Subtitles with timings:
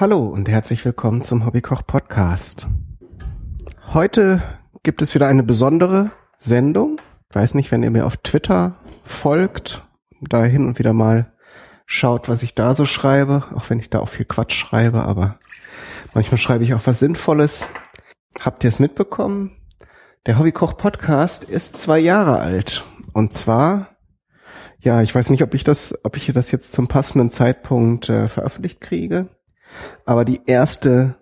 [0.00, 2.66] Hallo und herzlich willkommen zum Hobbykoch Podcast.
[3.92, 4.42] Heute
[4.82, 6.96] gibt es wieder eine besondere Sendung.
[7.28, 9.84] Ich weiß nicht, wenn ihr mir auf Twitter folgt,
[10.22, 11.34] da hin und wieder mal
[11.84, 15.38] schaut, was ich da so schreibe, auch wenn ich da auch viel Quatsch schreibe, aber
[16.14, 17.68] manchmal schreibe ich auch was Sinnvolles.
[18.40, 19.54] Habt ihr es mitbekommen?
[20.24, 22.84] Der Hobbykoch Podcast ist zwei Jahre alt.
[23.12, 23.98] Und zwar,
[24.78, 28.28] ja, ich weiß nicht, ob ich das, ob ich das jetzt zum passenden Zeitpunkt äh,
[28.28, 29.28] veröffentlicht kriege.
[30.04, 31.16] Aber die erste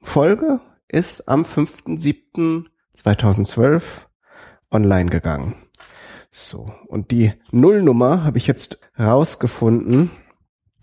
[0.00, 3.82] Folge ist am 5.7.2012
[4.70, 5.56] online gegangen.
[6.30, 10.10] So, und die Nullnummer habe ich jetzt rausgefunden,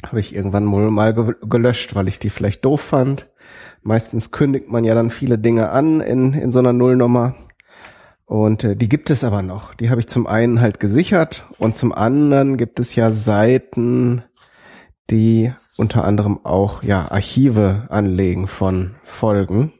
[0.05, 3.27] habe ich irgendwann mal gelöscht, weil ich die vielleicht doof fand.
[3.81, 7.35] Meistens kündigt man ja dann viele Dinge an in, in so einer Nullnummer.
[8.25, 9.73] Und äh, die gibt es aber noch.
[9.73, 14.21] Die habe ich zum einen halt gesichert und zum anderen gibt es ja Seiten,
[15.11, 19.73] die unter anderem auch ja Archive anlegen von Folgen.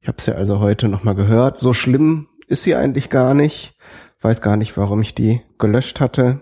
[0.00, 1.58] Ich habe es ja also heute nochmal gehört.
[1.58, 3.76] So schlimm ist sie eigentlich gar nicht.
[4.20, 6.40] Weiß gar nicht, warum ich die gelöscht hatte.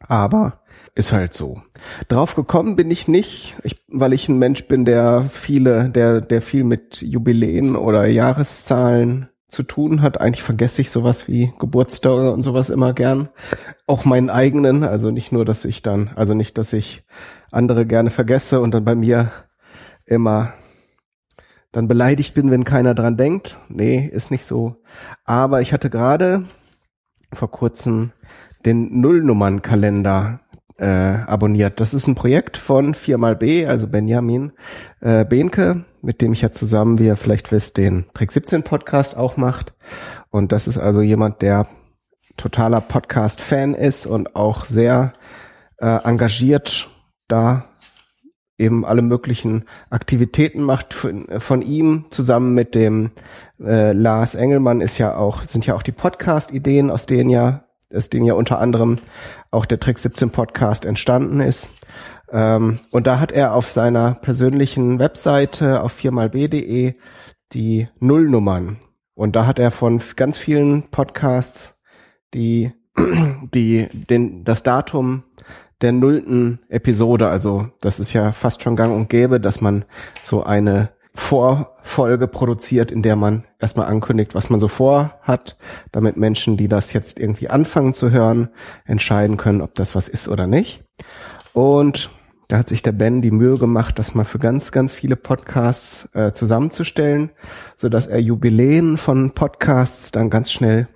[0.00, 0.60] Aber
[0.94, 1.62] ist halt so.
[2.08, 6.42] Drauf gekommen bin ich nicht, ich, weil ich ein Mensch bin, der viele, der, der
[6.42, 10.20] viel mit Jubiläen oder Jahreszahlen zu tun hat.
[10.20, 13.28] Eigentlich vergesse ich sowas wie Geburtstage und sowas immer gern.
[13.86, 17.04] Auch meinen eigenen, also nicht nur, dass ich dann, also nicht, dass ich
[17.50, 19.32] andere gerne vergesse und dann bei mir
[20.04, 20.52] immer
[21.72, 23.58] dann beleidigt bin, wenn keiner dran denkt.
[23.68, 24.76] Nee, ist nicht so.
[25.24, 26.44] Aber ich hatte gerade
[27.32, 28.12] vor kurzem
[28.64, 30.40] den Nullnummernkalender
[30.78, 31.80] äh, abonniert.
[31.80, 34.52] Das ist ein Projekt von 4xB, also Benjamin
[35.00, 39.16] äh, Behnke, mit dem ich ja zusammen, wie ihr vielleicht wisst, den Trick 17 Podcast
[39.16, 39.74] auch macht.
[40.30, 41.66] Und das ist also jemand, der
[42.36, 45.12] totaler Podcast-Fan ist und auch sehr
[45.78, 46.88] äh, engagiert
[47.26, 47.64] da
[48.58, 53.10] eben alle möglichen Aktivitäten macht von, von ihm zusammen mit dem
[53.60, 57.64] äh, Lars Engelmann ist ja auch sind ja auch die Podcast-Ideen, aus denen ja
[57.94, 58.96] aus denen ja unter anderem
[59.50, 61.70] auch der Trick 17 Podcast entstanden ist.
[62.30, 66.94] Ähm, und da hat er auf seiner persönlichen Webseite auf viermalb.de
[67.52, 68.78] die Nullnummern.
[69.14, 71.80] Und da hat er von ganz vielen Podcasts
[72.34, 72.72] die,
[73.54, 75.24] die, den, das Datum
[75.80, 79.84] der nullten Episode, also das ist ja fast schon gang und gäbe, dass man
[80.22, 85.56] so eine Vorfolge produziert, in der man erstmal ankündigt, was man so vorhat,
[85.90, 88.50] damit Menschen, die das jetzt irgendwie anfangen zu hören,
[88.84, 90.84] entscheiden können, ob das was ist oder nicht.
[91.52, 92.08] Und
[92.46, 96.08] da hat sich der Ben die Mühe gemacht, das mal für ganz, ganz viele Podcasts
[96.14, 97.30] äh, zusammenzustellen,
[97.76, 100.88] so dass er Jubiläen von Podcasts dann ganz schnell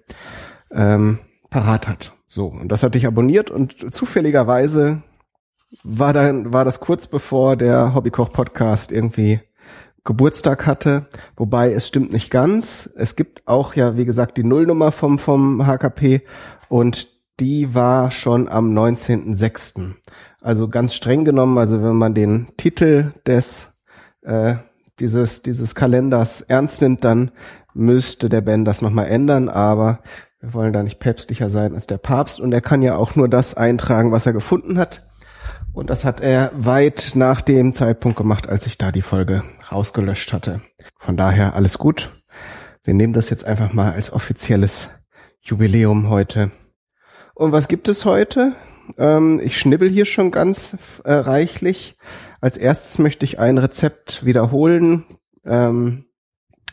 [0.71, 1.19] ähm,
[1.51, 2.15] parat hat.
[2.29, 5.03] So, und das hatte ich abonniert und zufälligerweise
[5.83, 9.41] war dann, war das kurz bevor der Hobbykoch Podcast irgendwie
[10.05, 12.91] Geburtstag hatte, wobei es stimmt nicht ganz.
[12.97, 16.23] Es gibt auch ja, wie gesagt, die Nullnummer vom, vom HKP
[16.69, 17.09] und
[17.39, 19.93] die war schon am 19.06.
[20.41, 23.75] Also ganz streng genommen, also wenn man den Titel des
[24.23, 24.57] äh,
[24.99, 27.31] dieses dieses Kalenders ernst nimmt, dann
[27.75, 30.01] müsste der Ben das nochmal ändern, aber
[30.41, 33.29] wir wollen da nicht päpstlicher sein als der Papst und er kann ja auch nur
[33.29, 35.07] das eintragen, was er gefunden hat.
[35.75, 40.33] Und das hat er weit nach dem Zeitpunkt gemacht, als ich da die Folge rausgelöscht
[40.33, 40.61] hatte.
[40.99, 42.11] Von daher alles gut.
[42.85, 44.91] Wir nehmen das jetzt einfach mal als offizielles
[45.41, 46.51] Jubiläum heute.
[47.35, 48.55] Und was gibt es heute?
[48.99, 51.97] Ähm, ich schnibbel hier schon ganz äh, reichlich.
[52.41, 55.05] Als erstes möchte ich ein Rezept wiederholen.
[55.47, 56.05] Ähm,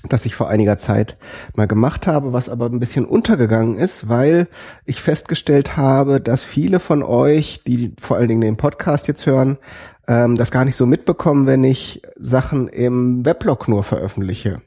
[0.07, 1.18] das ich vor einiger Zeit
[1.56, 4.48] mal gemacht habe, was aber ein bisschen untergegangen ist, weil
[4.86, 9.57] ich festgestellt habe, dass viele von euch, die vor allen Dingen den Podcast jetzt hören,
[10.07, 14.62] ähm, das gar nicht so mitbekommen, wenn ich Sachen im Weblog nur veröffentliche.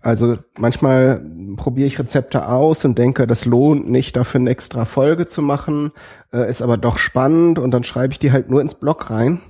[0.00, 1.22] Also manchmal
[1.56, 5.92] probiere ich Rezepte aus und denke, das lohnt nicht, dafür eine extra Folge zu machen,
[6.32, 9.42] äh, ist aber doch spannend und dann schreibe ich die halt nur ins Blog rein.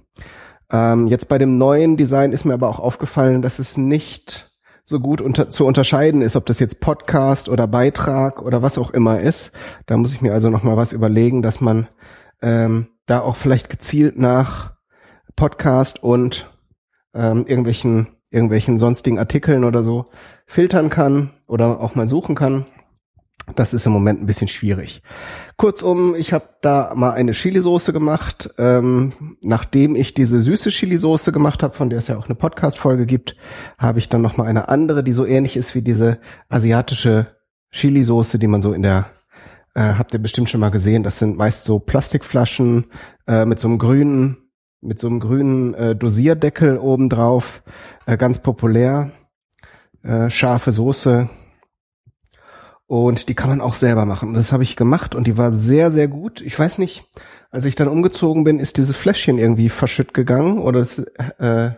[0.73, 4.50] Ähm, jetzt bei dem neuen Design ist mir aber auch aufgefallen, dass es nicht
[4.91, 8.91] so gut unter, zu unterscheiden ist, ob das jetzt Podcast oder Beitrag oder was auch
[8.91, 9.53] immer ist.
[9.87, 11.87] Da muss ich mir also noch mal was überlegen, dass man
[12.43, 14.75] ähm, da auch vielleicht gezielt nach
[15.37, 16.51] Podcast und
[17.15, 20.07] ähm, irgendwelchen irgendwelchen sonstigen Artikeln oder so
[20.47, 22.67] filtern kann oder auch mal suchen kann.
[23.57, 25.03] Das ist im Moment ein bisschen schwierig.
[25.57, 28.51] Kurzum, ich habe da mal eine Chili-Soße gemacht.
[28.59, 33.07] Ähm, nachdem ich diese süße Chili-Soße gemacht habe, von der es ja auch eine Podcast-Folge
[33.07, 33.37] gibt,
[33.79, 37.35] habe ich dann noch mal eine andere, die so ähnlich ist wie diese asiatische
[37.73, 39.07] Chili-Soße, die man so in der
[39.75, 41.03] äh, habt ihr bestimmt schon mal gesehen.
[41.03, 42.87] Das sind meist so Plastikflaschen
[43.27, 44.51] äh, mit so einem grünen
[44.81, 47.63] mit so einem grünen äh, Dosierdeckel oben drauf,
[48.07, 49.11] äh, ganz populär,
[50.03, 51.29] äh, scharfe Soße
[52.91, 54.31] und die kann man auch selber machen.
[54.31, 56.41] Und das habe ich gemacht und die war sehr, sehr gut.
[56.41, 57.09] Ich weiß nicht,
[57.53, 61.71] als ich dann umgezogen bin, ist dieses Fläschchen irgendwie verschütt gegangen oder es äh,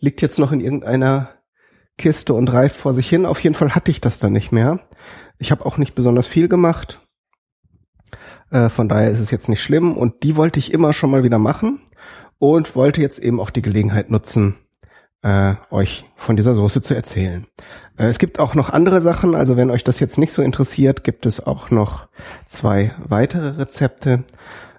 [0.00, 1.30] liegt jetzt noch in irgendeiner
[1.96, 3.24] Kiste und reift vor sich hin.
[3.24, 4.80] Auf jeden Fall hatte ich das dann nicht mehr.
[5.38, 7.00] Ich habe auch nicht besonders viel gemacht.
[8.50, 9.96] Äh, von daher ist es jetzt nicht schlimm.
[9.96, 11.80] Und die wollte ich immer schon mal wieder machen
[12.38, 14.56] und wollte jetzt eben auch die Gelegenheit nutzen,
[15.22, 17.46] äh, euch von dieser Soße zu erzählen.
[17.96, 21.04] Äh, es gibt auch noch andere Sachen, also wenn euch das jetzt nicht so interessiert,
[21.04, 22.08] gibt es auch noch
[22.46, 24.24] zwei weitere Rezepte.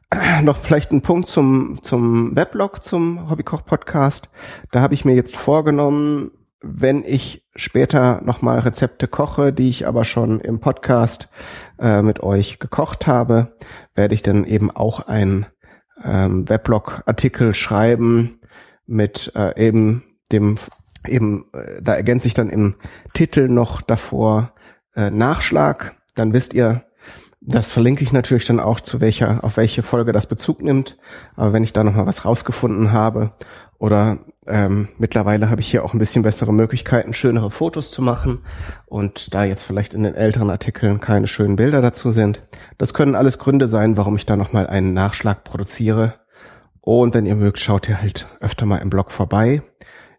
[0.09, 4.29] Äh, noch vielleicht ein Punkt zum, zum Weblog, zum Hobbykoch-Podcast.
[4.71, 6.31] Da habe ich mir jetzt vorgenommen,
[6.63, 11.27] wenn ich später nochmal Rezepte koche, die ich aber schon im Podcast
[11.79, 13.57] äh, mit euch gekocht habe,
[13.95, 15.47] werde ich dann eben auch einen
[16.03, 18.39] ähm, Weblog-Artikel schreiben
[18.85, 20.57] mit äh, eben dem
[21.07, 22.75] eben, äh, da ergänze ich dann im
[23.13, 24.53] Titel noch davor
[24.95, 25.95] äh, Nachschlag.
[26.15, 26.83] Dann wisst ihr,
[27.43, 30.97] das verlinke ich natürlich dann auch zu welcher, auf welche Folge das Bezug nimmt.
[31.35, 33.31] Aber wenn ich da nochmal was rausgefunden habe
[33.79, 38.39] oder ähm, mittlerweile habe ich hier auch ein bisschen bessere Möglichkeiten, schönere Fotos zu machen
[38.85, 42.43] und da jetzt vielleicht in den älteren Artikeln keine schönen Bilder dazu sind.
[42.77, 46.15] Das können alles Gründe sein, warum ich da nochmal einen Nachschlag produziere.
[46.79, 49.63] Und wenn ihr mögt, schaut ihr halt öfter mal im Blog vorbei.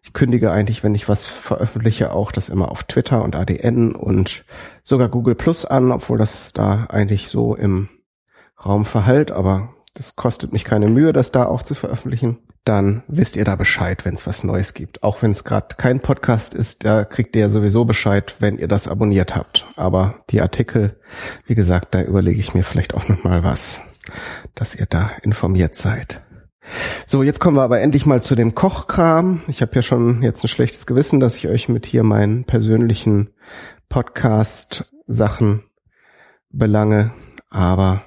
[0.03, 4.43] Ich kündige eigentlich, wenn ich was veröffentliche, auch das immer auf Twitter und ADN und
[4.83, 7.87] sogar Google Plus an, obwohl das da eigentlich so im
[8.63, 12.39] Raum verhallt, aber das kostet mich keine Mühe, das da auch zu veröffentlichen.
[12.65, 15.03] Dann wisst ihr da Bescheid, wenn es was Neues gibt.
[15.03, 18.67] Auch wenn es gerade kein Podcast ist, da kriegt ihr ja sowieso Bescheid, wenn ihr
[18.67, 19.67] das abonniert habt.
[19.75, 20.99] Aber die Artikel,
[21.45, 23.81] wie gesagt, da überlege ich mir vielleicht auch noch mal was,
[24.55, 26.21] dass ihr da informiert seid.
[27.05, 29.41] So, jetzt kommen wir aber endlich mal zu dem Kochkram.
[29.47, 33.29] Ich habe ja schon jetzt ein schlechtes Gewissen, dass ich euch mit hier meinen persönlichen
[33.89, 35.63] Podcast-Sachen
[36.49, 37.11] belange,
[37.49, 38.03] aber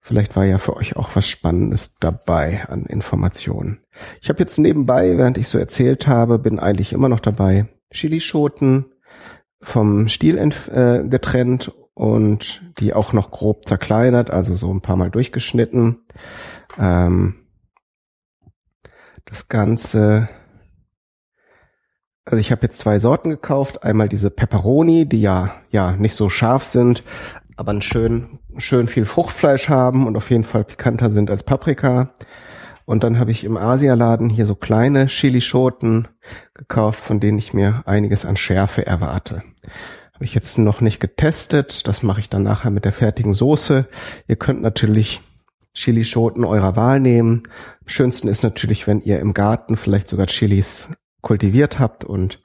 [0.00, 3.80] vielleicht war ja für euch auch was Spannendes dabei an Informationen.
[4.20, 8.86] Ich habe jetzt nebenbei, während ich so erzählt habe, bin eigentlich immer noch dabei, Chilischoten
[9.60, 15.10] vom Stiel äh, getrennt und die auch noch grob zerkleinert, also so ein paar Mal
[15.10, 16.04] durchgeschnitten.
[16.78, 17.45] Ähm,
[19.26, 20.28] das Ganze,
[22.24, 23.82] also ich habe jetzt zwei Sorten gekauft.
[23.82, 27.02] Einmal diese Pepperoni, die ja ja nicht so scharf sind,
[27.56, 32.14] aber ein schön schön viel Fruchtfleisch haben und auf jeden Fall pikanter sind als Paprika.
[32.84, 36.06] Und dann habe ich im Asialaden hier so kleine Chilischoten
[36.54, 39.42] gekauft, von denen ich mir einiges an Schärfe erwarte.
[40.14, 41.86] Habe ich jetzt noch nicht getestet.
[41.88, 43.86] Das mache ich dann nachher mit der fertigen Soße.
[44.28, 45.20] Ihr könnt natürlich
[45.76, 47.42] Chilischoten eurer Wahl nehmen.
[47.82, 50.90] Am schönsten ist natürlich, wenn ihr im Garten vielleicht sogar Chilis
[51.20, 52.40] kultiviert habt und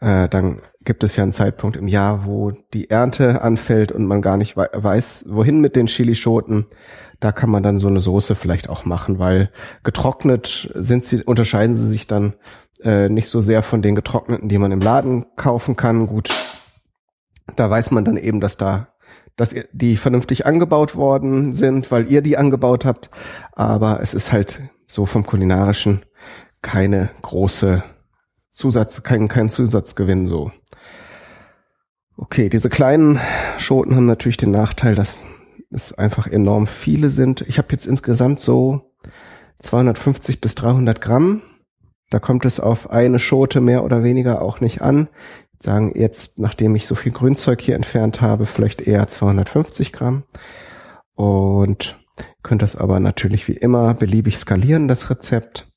[0.00, 4.22] äh, dann gibt es ja einen Zeitpunkt im Jahr, wo die Ernte anfällt und man
[4.22, 6.66] gar nicht weiß, wohin mit den Chilischoten.
[7.20, 9.50] Da kann man dann so eine Soße vielleicht auch machen, weil
[9.82, 12.34] getrocknet sind sie, unterscheiden sie sich dann
[12.82, 16.06] äh, nicht so sehr von den getrockneten, die man im Laden kaufen kann.
[16.06, 16.30] Gut,
[17.56, 18.88] da weiß man dann eben, dass da
[19.38, 23.08] dass die vernünftig angebaut worden sind, weil ihr die angebaut habt.
[23.52, 26.02] Aber es ist halt so vom kulinarischen
[26.60, 27.84] keine große
[28.50, 30.50] Zusatz, kein, kein Zusatzgewinn so.
[32.16, 33.20] Okay, diese kleinen
[33.58, 35.16] Schoten haben natürlich den Nachteil, dass
[35.70, 37.42] es einfach enorm viele sind.
[37.42, 38.92] Ich habe jetzt insgesamt so
[39.58, 41.42] 250 bis 300 Gramm.
[42.10, 45.08] Da kommt es auf eine Schote mehr oder weniger auch nicht an
[45.60, 50.24] sagen jetzt, nachdem ich so viel Grünzeug hier entfernt habe, vielleicht eher 250 Gramm.
[51.14, 51.98] Und
[52.42, 55.70] könnt das aber natürlich wie immer beliebig skalieren, das Rezept.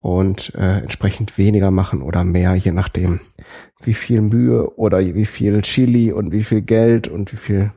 [0.00, 3.20] Und äh, entsprechend weniger machen oder mehr, je nachdem,
[3.82, 7.72] wie viel Mühe oder wie viel Chili und wie viel Geld und wie viel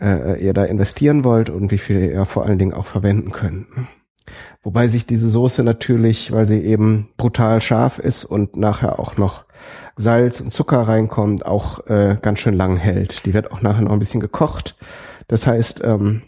[0.00, 3.66] äh, ihr da investieren wollt und wie viel ihr vor allen Dingen auch verwenden könnt.
[4.62, 9.44] Wobei sich diese Soße natürlich, weil sie eben brutal scharf ist und nachher auch noch
[9.96, 13.26] Salz und Zucker reinkommt, auch äh, ganz schön lang hält.
[13.26, 14.76] Die wird auch nachher noch ein bisschen gekocht.
[15.26, 16.22] Das heißt, ähm,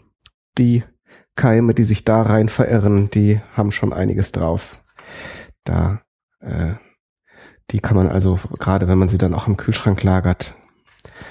[0.57, 0.83] die
[1.35, 4.81] Keime, die sich da rein verirren, die haben schon einiges drauf.
[5.63, 6.01] Da,
[6.41, 6.73] äh,
[7.71, 10.55] die kann man also, gerade wenn man sie dann auch im Kühlschrank lagert,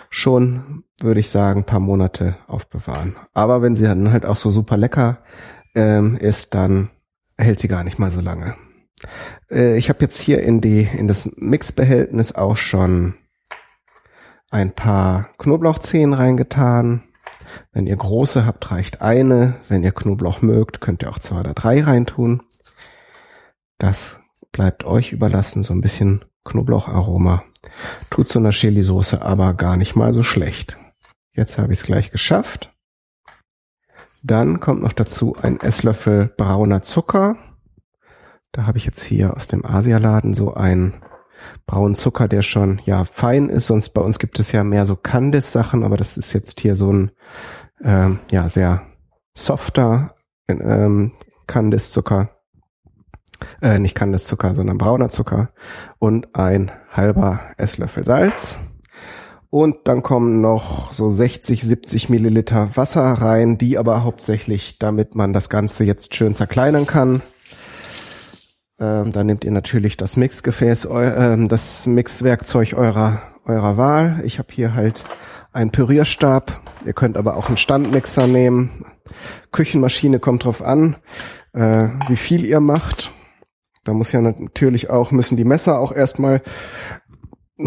[0.08, 3.16] schon, würde ich sagen, paar Monate aufbewahren.
[3.34, 5.18] Aber wenn sie dann halt auch so super lecker
[5.74, 6.90] ähm, ist, dann
[7.38, 8.56] hält sie gar nicht mal so lange.
[9.50, 13.14] Äh, ich habe jetzt hier in die in das Mixbehältnis auch schon
[14.50, 17.04] ein paar Knoblauchzehen reingetan.
[17.72, 19.56] Wenn ihr große habt, reicht eine.
[19.68, 22.42] Wenn ihr Knoblauch mögt, könnt ihr auch zwei oder drei reintun.
[23.78, 24.20] Das
[24.52, 27.44] bleibt euch überlassen, so ein bisschen Knoblaucharoma.
[28.10, 30.78] Tut zu einer Chili-Soße aber gar nicht mal so schlecht.
[31.32, 32.69] Jetzt habe ich es gleich geschafft.
[34.22, 37.36] Dann kommt noch dazu ein Esslöffel brauner Zucker.
[38.52, 40.94] Da habe ich jetzt hier aus dem Asialaden so einen
[41.66, 43.66] braunen Zucker, der schon ja fein ist.
[43.66, 46.92] Sonst bei uns gibt es ja mehr so Candice-Sachen, aber das ist jetzt hier so
[46.92, 47.10] ein
[47.82, 48.82] ähm, ja sehr
[49.34, 50.14] softer
[50.48, 51.12] ähm,
[51.46, 52.30] Candice-Zucker.
[53.62, 55.50] Äh, nicht Candice-Zucker, sondern brauner Zucker
[55.98, 58.58] und ein halber Esslöffel Salz.
[59.50, 65.32] Und dann kommen noch so 60, 70 Milliliter Wasser rein, die aber hauptsächlich, damit man
[65.32, 67.20] das Ganze jetzt schön zerkleinern kann.
[68.78, 74.22] Ähm, dann nehmt ihr natürlich das Mixgefäß, äh, das Mixwerkzeug eurer, eurer Wahl.
[74.24, 75.02] Ich habe hier halt
[75.52, 76.60] einen Pürierstab.
[76.86, 78.86] Ihr könnt aber auch einen Standmixer nehmen.
[79.50, 80.96] Küchenmaschine kommt drauf an,
[81.52, 83.10] äh, wie viel ihr macht.
[83.84, 86.42] Da muss ja natürlich auch, müssen die Messer auch erstmal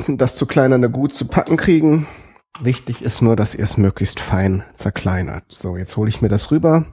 [0.07, 2.07] das zu kleinerne Gut zu packen kriegen.
[2.61, 5.45] Wichtig ist nur, dass ihr es möglichst fein zerkleinert.
[5.49, 6.85] So, jetzt hole ich mir das rüber.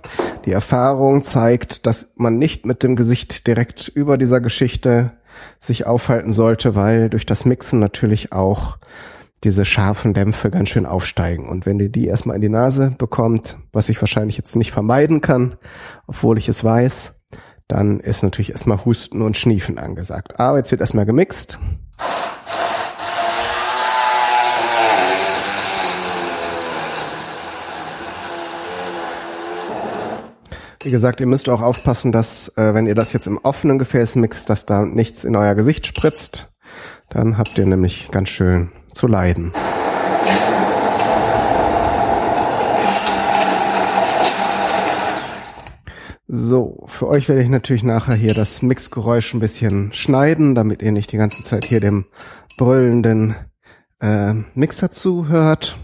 [0.46, 5.12] Die Erfahrung zeigt, dass man nicht mit dem Gesicht direkt über dieser Geschichte
[5.58, 8.78] sich aufhalten sollte, weil durch das Mixen natürlich auch
[9.44, 11.48] diese scharfen Dämpfe ganz schön aufsteigen.
[11.48, 15.20] Und wenn ihr die erstmal in die Nase bekommt, was ich wahrscheinlich jetzt nicht vermeiden
[15.20, 15.56] kann,
[16.06, 17.16] obwohl ich es weiß,
[17.68, 20.40] dann ist natürlich erstmal Husten und Schniefen angesagt.
[20.40, 21.58] Aber jetzt wird erstmal gemixt.
[30.82, 34.16] Wie gesagt, ihr müsst auch aufpassen, dass äh, wenn ihr das jetzt im offenen Gefäß
[34.16, 36.50] mixt, dass da nichts in euer Gesicht spritzt.
[37.10, 39.52] Dann habt ihr nämlich ganz schön zu leiden.
[46.28, 50.92] So, für euch werde ich natürlich nachher hier das Mixgeräusch ein bisschen schneiden, damit ihr
[50.92, 52.06] nicht die ganze Zeit hier dem
[52.56, 53.34] brüllenden
[54.00, 55.76] äh, Mixer zuhört.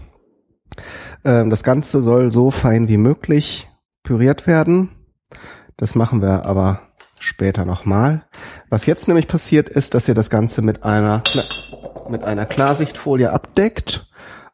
[1.23, 3.67] Ähm, das Ganze soll so fein wie möglich
[4.07, 4.89] püriert werden.
[5.75, 6.79] Das machen wir aber
[7.19, 8.25] später nochmal.
[8.69, 11.23] Was jetzt nämlich passiert ist, dass ihr das Ganze mit einer,
[12.07, 14.09] mit einer Klarsichtfolie abdeckt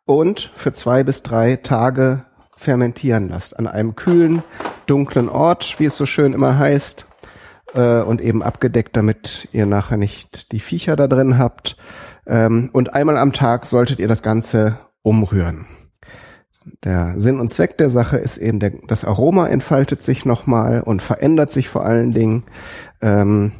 [0.06, 2.26] und für zwei bis drei Tage
[2.58, 3.60] fermentieren lasst.
[3.60, 4.42] An einem kühlen,
[4.88, 7.06] dunklen Ort, wie es so schön immer heißt,
[7.76, 11.78] äh, und eben abgedeckt, damit ihr nachher nicht die Viecher da drin habt.
[12.26, 15.68] Ähm, und einmal am Tag solltet ihr das Ganze umrühren.
[16.84, 21.02] Der Sinn und Zweck der Sache ist eben, der, das Aroma entfaltet sich nochmal und
[21.02, 22.44] verändert sich vor allen Dingen.
[23.02, 23.52] Ähm,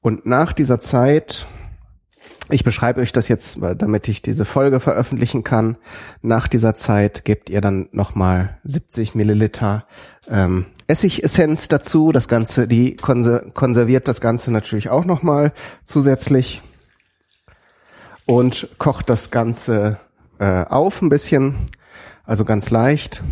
[0.00, 1.46] und nach dieser Zeit,
[2.50, 5.76] ich beschreibe euch das jetzt, damit ich diese Folge veröffentlichen kann.
[6.22, 9.84] Nach dieser Zeit gebt ihr dann nochmal 70 Milliliter
[10.30, 12.12] ähm, Essigessenz dazu.
[12.12, 15.52] Das Ganze, die konserviert das Ganze natürlich auch nochmal
[15.84, 16.62] zusätzlich
[18.26, 19.98] und kocht das Ganze
[20.38, 21.68] äh, auf ein bisschen
[22.28, 23.22] also ganz leicht,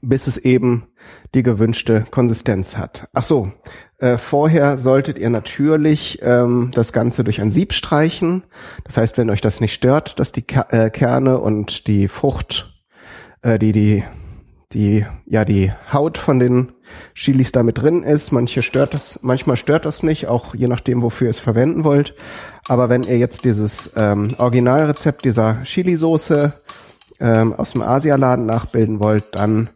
[0.00, 0.88] bis es eben
[1.34, 3.08] die gewünschte Konsistenz hat.
[3.12, 3.52] Ach so,
[3.98, 8.44] äh, vorher solltet ihr natürlich ähm, das Ganze durch ein Sieb streichen.
[8.84, 12.82] Das heißt, wenn euch das nicht stört, dass die Ker äh, Kerne und die Frucht,
[13.42, 14.02] äh, die die
[14.72, 16.72] die ja die Haut von den
[17.14, 18.32] Chilis da mit drin ist.
[18.32, 22.14] Manche stört das, manchmal stört das nicht, auch je nachdem, wofür ihr es verwenden wollt.
[22.68, 26.54] Aber wenn ihr jetzt dieses ähm, Originalrezept dieser Chili-Soße
[27.22, 29.70] ähm, aus dem Asialaden nachbilden wollt, dann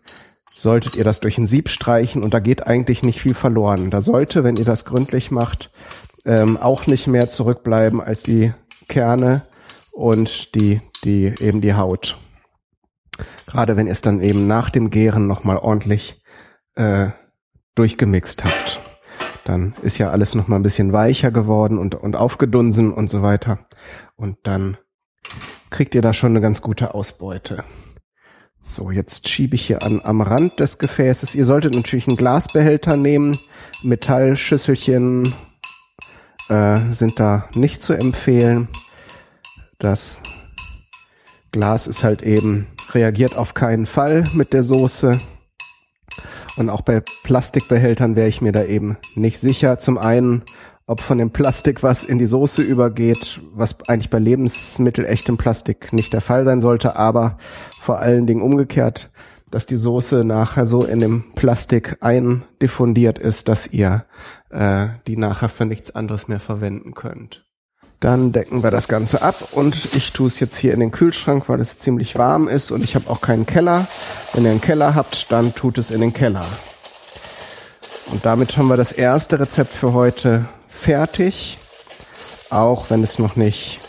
[0.50, 3.90] solltet ihr das durch ein Sieb streichen und da geht eigentlich nicht viel verloren.
[3.90, 5.70] Da sollte, wenn ihr das gründlich macht,
[6.24, 8.52] ähm, auch nicht mehr zurückbleiben als die
[8.88, 9.42] Kerne
[9.92, 12.18] und die, die eben die Haut.
[13.46, 16.20] Gerade wenn ihr es dann eben nach dem Gären nochmal ordentlich
[16.74, 17.10] äh,
[17.76, 18.80] durchgemixt habt.
[19.44, 23.60] Dann ist ja alles nochmal ein bisschen weicher geworden und, und aufgedunsen und so weiter.
[24.16, 24.76] Und dann
[25.76, 27.62] kriegt ihr da schon eine ganz gute Ausbeute.
[28.62, 31.35] So, jetzt schiebe ich hier an, am Rand des Gefäßes.
[31.35, 33.37] Ihr solltet natürlich einen Glasbehälter nehmen.
[33.83, 35.35] Metallschüsselchen
[36.49, 38.68] äh, sind da nicht zu empfehlen.
[39.78, 40.23] Das
[41.52, 45.18] Glas ist halt eben, reagiert auf keinen Fall mit der Soße.
[46.56, 49.78] Und auch bei Plastikbehältern wäre ich mir da eben nicht sicher.
[49.78, 50.42] Zum einen,
[50.87, 55.93] ob von dem Plastik was in die Soße übergeht, was eigentlich bei Lebensmittel echtem Plastik
[55.93, 57.38] nicht der Fall sein sollte, aber
[57.81, 59.11] vor allen Dingen umgekehrt,
[59.50, 64.05] dass die Soße nachher so in dem Plastik eindiffundiert ist, dass ihr
[64.50, 67.45] äh, die nachher für nichts anderes mehr verwenden könnt.
[67.99, 71.49] Dann decken wir das Ganze ab und ich tue es jetzt hier in den Kühlschrank,
[71.49, 73.87] weil es ziemlich warm ist und ich habe auch keinen Keller.
[74.35, 76.45] Wenn ihr einen Keller habt, dann tut es in den Keller.
[78.12, 80.47] Und damit haben wir das erste Rezept für heute
[80.87, 81.59] fertig,
[82.50, 83.81] auch wenn es noch nicht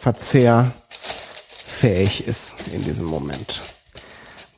[0.00, 3.60] verzehrfähig ist in diesem Moment.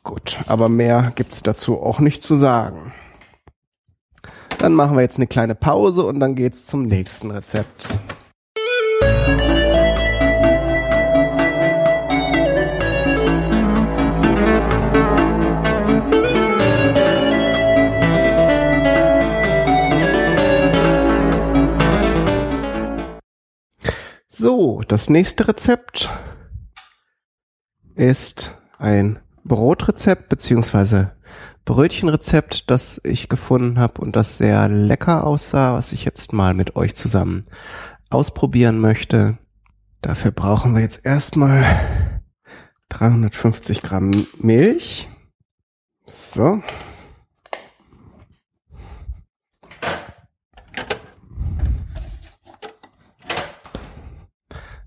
[0.01, 2.95] Gut, aber mehr gibt's dazu auch nicht zu sagen.
[4.57, 7.87] Dann machen wir jetzt eine kleine Pause und dann geht's zum nächsten Rezept.
[24.43, 26.11] So, das nächste Rezept
[27.95, 31.13] ist ein Brotrezept beziehungsweise
[31.63, 36.75] Brötchenrezept, das ich gefunden habe und das sehr lecker aussah, was ich jetzt mal mit
[36.75, 37.47] euch zusammen
[38.09, 39.37] ausprobieren möchte.
[40.01, 41.63] Dafür brauchen wir jetzt erstmal
[42.89, 45.07] 350 Gramm Milch.
[46.05, 46.61] So.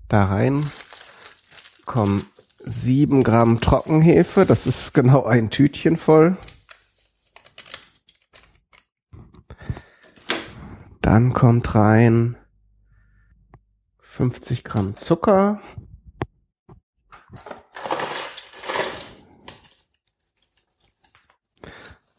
[0.07, 0.71] Da rein
[1.85, 2.25] kommen
[2.59, 4.45] sieben Gramm Trockenhefe.
[4.45, 6.37] Das ist genau ein Tütchen voll.
[11.01, 12.37] Dann kommt rein
[13.99, 15.61] 50 Gramm Zucker.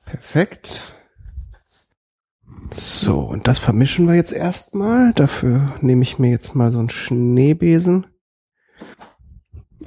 [0.05, 0.88] Perfekt.
[3.39, 5.13] Und das vermischen wir jetzt erstmal.
[5.13, 8.09] Dafür nehme ich mir jetzt mal so einen Schneebesen.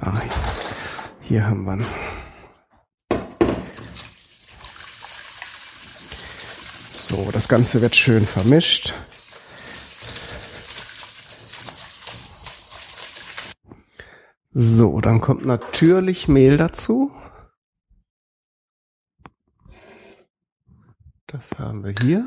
[0.00, 0.22] Ah,
[1.20, 1.84] hier haben wir ihn.
[6.92, 8.90] So, das Ganze wird schön vermischt.
[14.52, 17.12] So, dann kommt natürlich Mehl dazu.
[21.26, 22.26] Das haben wir hier.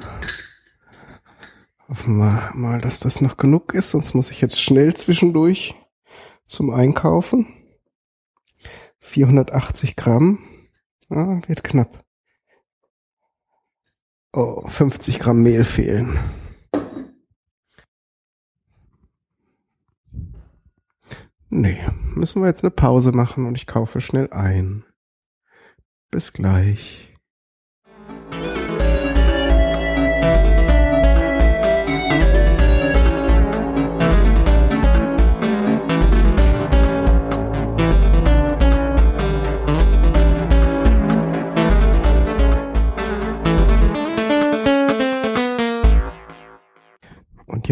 [1.88, 5.76] Hoffen wir mal, dass das noch genug ist, sonst muss ich jetzt schnell zwischendurch
[6.48, 7.48] zum Einkaufen.
[9.00, 10.40] 480 Gramm.
[11.10, 12.04] Ah, wird knapp.
[14.34, 16.20] Oh, 50 Gramm Mehl fehlen.
[21.50, 24.84] Nee, müssen wir jetzt eine Pause machen und ich kaufe schnell ein.
[26.10, 27.15] Bis gleich.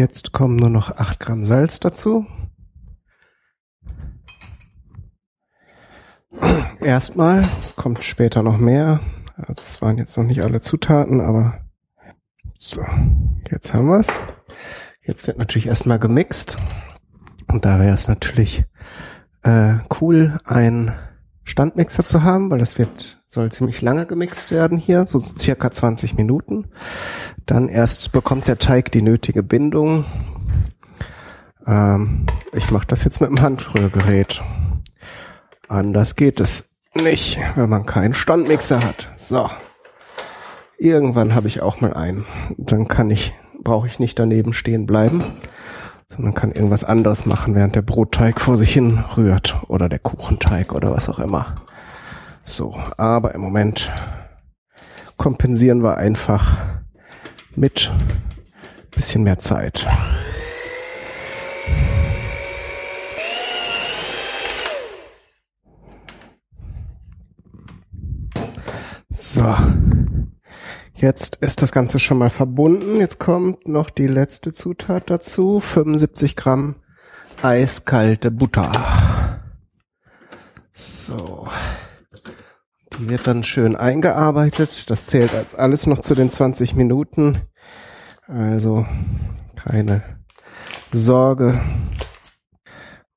[0.04, 2.26] Jetzt kommen nur noch 8 Gramm Salz dazu.
[6.82, 9.00] Erstmal, es kommt später noch mehr.
[9.34, 11.58] Also es waren jetzt noch nicht alle Zutaten, aber
[12.58, 12.82] so,
[13.50, 14.20] jetzt haben wir's.
[15.00, 16.58] Jetzt wird natürlich erstmal gemixt.
[17.46, 18.66] Und da wäre es natürlich
[19.42, 20.92] äh, cool, ein
[21.44, 26.16] Standmixer zu haben, weil das wird, soll ziemlich lange gemixt werden hier, so circa 20
[26.16, 26.66] Minuten.
[27.46, 30.04] Dann erst bekommt der Teig die nötige Bindung.
[31.66, 34.42] Ähm, ich mache das jetzt mit dem Handrührgerät.
[35.68, 39.10] Anders geht es nicht, wenn man keinen Standmixer hat.
[39.16, 39.50] So.
[40.78, 42.26] Irgendwann habe ich auch mal einen.
[42.56, 45.22] Dann kann ich, brauche ich nicht daneben stehen bleiben
[46.14, 50.72] sondern kann irgendwas anderes machen, während der Brotteig vor sich hin rührt oder der Kuchenteig
[50.72, 51.54] oder was auch immer.
[52.44, 53.90] So, aber im Moment
[55.16, 56.56] kompensieren wir einfach
[57.56, 57.90] mit
[58.90, 59.86] bisschen mehr Zeit.
[69.10, 69.54] So.
[71.04, 72.96] Jetzt ist das Ganze schon mal verbunden.
[72.96, 75.60] Jetzt kommt noch die letzte Zutat dazu.
[75.60, 76.76] 75 Gramm
[77.42, 79.42] eiskalte Butter.
[80.72, 81.46] So.
[82.96, 84.88] Die wird dann schön eingearbeitet.
[84.88, 87.36] Das zählt alles noch zu den 20 Minuten.
[88.26, 88.86] Also
[89.56, 90.02] keine
[90.90, 91.60] Sorge.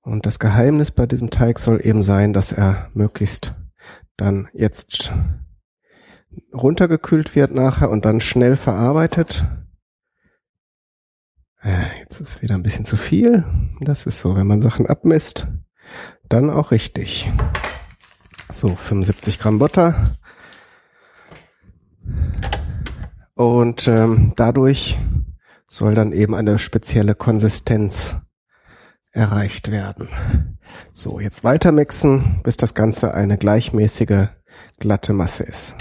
[0.02, 3.56] Und das Geheimnis bei diesem Teig soll eben sein, dass er möglichst
[4.18, 5.14] dann jetzt
[6.54, 9.46] runtergekühlt wird nachher und dann schnell verarbeitet.
[11.62, 13.44] Äh, jetzt ist wieder ein bisschen zu viel.
[13.82, 15.48] Das ist so, wenn man Sachen abmisst,
[16.30, 17.30] dann auch richtig.
[18.52, 20.18] So, 75 Gramm Butter.
[23.36, 24.98] Und ähm, dadurch
[25.68, 28.18] soll dann eben eine spezielle Konsistenz
[29.12, 30.10] erreicht werden.
[30.94, 34.28] So, jetzt weiter mixen, bis das Ganze eine gleichmäßige,
[34.80, 35.76] glatte Masse ist.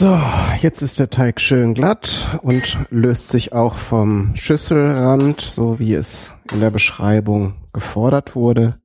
[0.00, 0.18] So,
[0.62, 6.32] jetzt ist der Teig schön glatt und löst sich auch vom Schüsselrand, so wie es
[6.54, 8.80] in der Beschreibung gefordert wurde.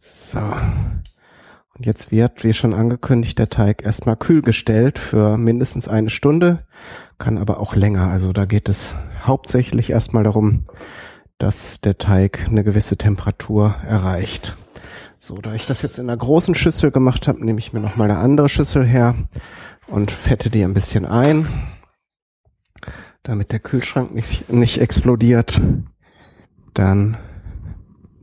[0.00, 0.40] So.
[0.40, 6.66] Und jetzt wird, wie schon angekündigt, der Teig erstmal kühl gestellt für mindestens eine Stunde,
[7.18, 8.10] kann aber auch länger.
[8.10, 10.64] Also da geht es hauptsächlich erstmal darum,
[11.38, 14.56] dass der Teig eine gewisse Temperatur erreicht.
[15.24, 17.94] So, da ich das jetzt in einer großen Schüssel gemacht habe, nehme ich mir noch
[17.94, 19.14] mal eine andere Schüssel her
[19.86, 21.46] und fette die ein bisschen ein,
[23.22, 25.62] damit der Kühlschrank nicht, nicht explodiert.
[26.74, 27.18] Dann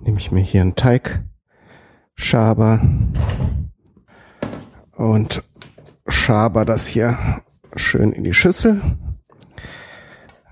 [0.02, 2.82] nehme ich mir hier einen Teigschaber
[4.92, 5.42] und
[6.06, 7.18] schaber das hier
[7.78, 8.82] schön in die Schüssel,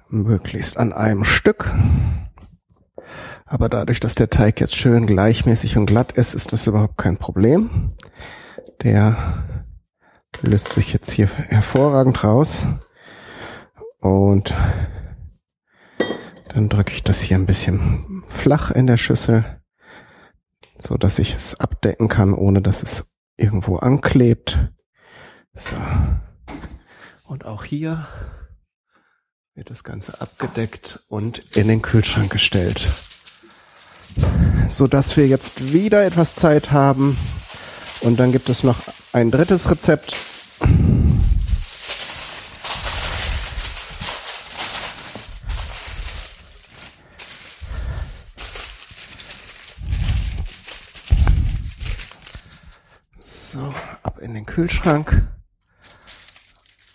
[0.07, 1.69] möglichst an einem Stück.
[3.47, 7.17] Aber dadurch, dass der Teig jetzt schön gleichmäßig und glatt ist, ist das überhaupt kein
[7.17, 7.89] Problem.
[8.83, 9.45] Der
[10.41, 12.67] löst sich jetzt hier hervorragend raus.
[14.01, 14.53] Und
[16.49, 19.61] dann drücke ich das hier ein bisschen flach in der Schüssel,
[20.81, 24.57] so dass ich es abdecken kann, ohne dass es irgendwo anklebt.
[25.53, 25.77] So.
[27.27, 28.07] Und auch hier
[29.55, 33.06] wird das Ganze abgedeckt und in den Kühlschrank gestellt
[34.69, 37.17] so dass wir jetzt wieder etwas Zeit haben.
[38.01, 38.77] Und dann gibt es noch
[39.13, 40.15] ein drittes Rezept.
[53.19, 55.27] So, ab in den Kühlschrank.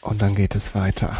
[0.02, 1.12] Und dann geht es weiter.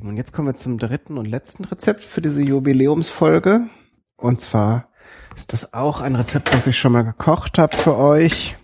[0.00, 3.68] Kommen wir zum dritten und letzten Rezept für diese Jubiläumsfolge.
[4.16, 4.88] Und zwar
[5.36, 8.56] ist das auch ein Rezept, das ich schon mal gekocht habe für euch.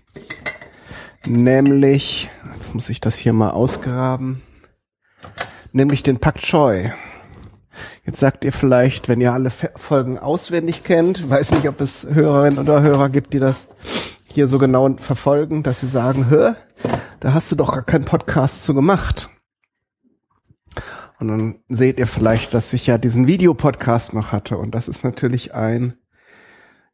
[1.27, 4.41] Nämlich, jetzt muss ich das hier mal ausgraben,
[5.73, 6.93] nämlich den Pak Choi.
[8.05, 12.59] Jetzt sagt ihr vielleicht, wenn ihr alle Folgen auswendig kennt, weiß nicht, ob es Hörerinnen
[12.59, 13.67] oder Hörer gibt, die das
[14.33, 16.57] hier so genau verfolgen, dass sie sagen, hör,
[17.21, 19.29] da hast du doch gar keinen Podcast zu gemacht.
[21.21, 24.57] Und dann seht ihr vielleicht, dass ich ja diesen Videopodcast noch hatte.
[24.57, 25.93] Und das ist natürlich ein,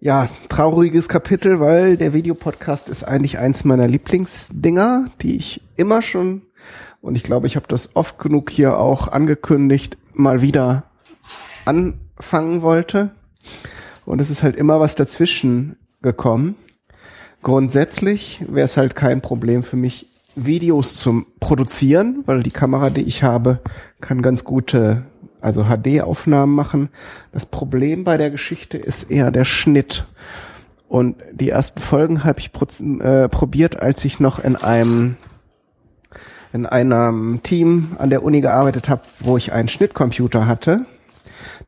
[0.01, 6.43] ja, trauriges Kapitel, weil der Videopodcast ist eigentlich eins meiner Lieblingsdinger, die ich immer schon,
[7.01, 10.91] und ich glaube, ich habe das oft genug hier auch angekündigt, mal wieder
[11.65, 13.13] anfangen wollte.
[14.05, 16.57] Und es ist halt immer was dazwischen gekommen.
[17.43, 20.06] Grundsätzlich wäre es halt kein Problem für mich,
[20.37, 23.61] Videos zum Produzieren, weil die Kamera, die ich habe,
[24.01, 25.05] kann ganz gute,
[25.41, 26.91] also HD-Aufnahmen machen.
[27.33, 30.05] Das Problem bei der Geschichte ist eher der Schnitt.
[30.89, 32.51] Und die ersten Folgen habe ich
[33.01, 35.17] äh, probiert, als ich noch in einem
[36.53, 40.87] in einem Team an der Uni gearbeitet habe, wo ich einen Schnittcomputer hatte.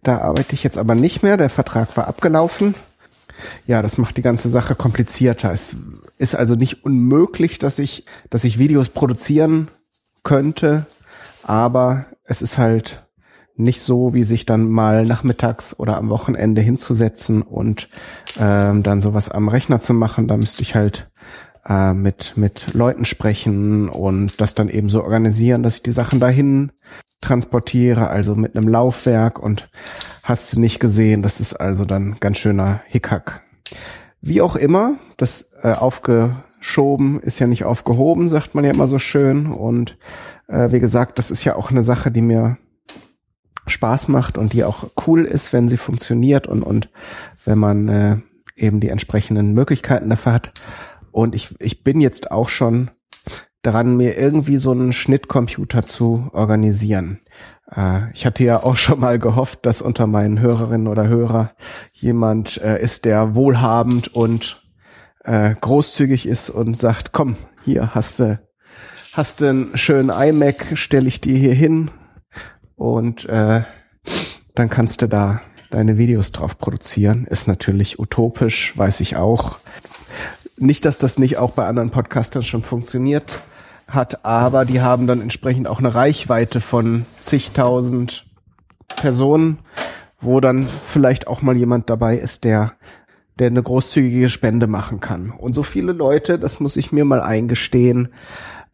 [0.02, 1.37] Da arbeite ich jetzt aber nicht mehr.
[1.37, 2.74] Der Vertrag war abgelaufen.
[3.66, 5.52] Ja, das macht die ganze Sache komplizierter.
[5.52, 5.74] Es
[6.18, 9.68] ist also nicht unmöglich, dass ich, dass ich Videos produzieren
[10.24, 10.87] könnte,
[11.44, 13.04] aber es ist halt
[13.57, 17.88] nicht so, wie sich dann mal nachmittags oder am Wochenende hinzusetzen und
[18.38, 20.28] ähm, dann sowas am Rechner zu machen.
[20.28, 21.11] Da müsste ich halt
[21.66, 26.20] äh, mit mit Leuten sprechen und das dann eben so organisieren, dass ich die Sachen
[26.20, 26.72] dahin
[27.20, 29.68] transportiere, also mit einem Laufwerk und
[30.22, 31.22] hast du nicht gesehen.
[31.22, 33.42] Das ist also dann ganz schöner Hickhack.
[34.20, 38.98] Wie auch immer, das äh, aufgeschoben ist ja nicht aufgehoben, sagt man ja immer so
[38.98, 39.46] schön.
[39.46, 39.96] Und
[40.48, 42.59] äh, wie gesagt, das ist ja auch eine Sache, die mir
[43.66, 46.90] Spaß macht und die auch cool ist, wenn sie funktioniert und, und
[47.44, 48.16] wenn man äh,
[48.57, 50.52] eben die entsprechenden Möglichkeiten dafür hat.
[51.12, 52.90] Und ich, ich bin jetzt auch schon
[53.62, 57.20] dran, mir irgendwie so einen Schnittcomputer zu organisieren.
[57.74, 61.52] Äh, ich hatte ja auch schon mal gehofft, dass unter meinen Hörerinnen oder Hörer
[61.92, 64.62] jemand äh, ist, der wohlhabend und
[65.24, 68.38] äh, großzügig ist und sagt, komm, hier hast du
[69.14, 71.90] hast du einen schönen iMac, stelle ich dir hier hin
[72.76, 73.62] und äh,
[74.54, 77.26] dann kannst du da deine Videos drauf produzieren.
[77.26, 79.59] Ist natürlich utopisch, weiß ich auch.
[80.57, 83.40] Nicht, dass das nicht auch bei anderen Podcastern schon funktioniert
[83.88, 88.27] hat, aber die haben dann entsprechend auch eine Reichweite von zigtausend
[88.96, 89.59] Personen,
[90.20, 92.72] wo dann vielleicht auch mal jemand dabei ist, der
[93.38, 95.31] der eine großzügige Spende machen kann.
[95.31, 98.09] Und so viele Leute, das muss ich mir mal eingestehen,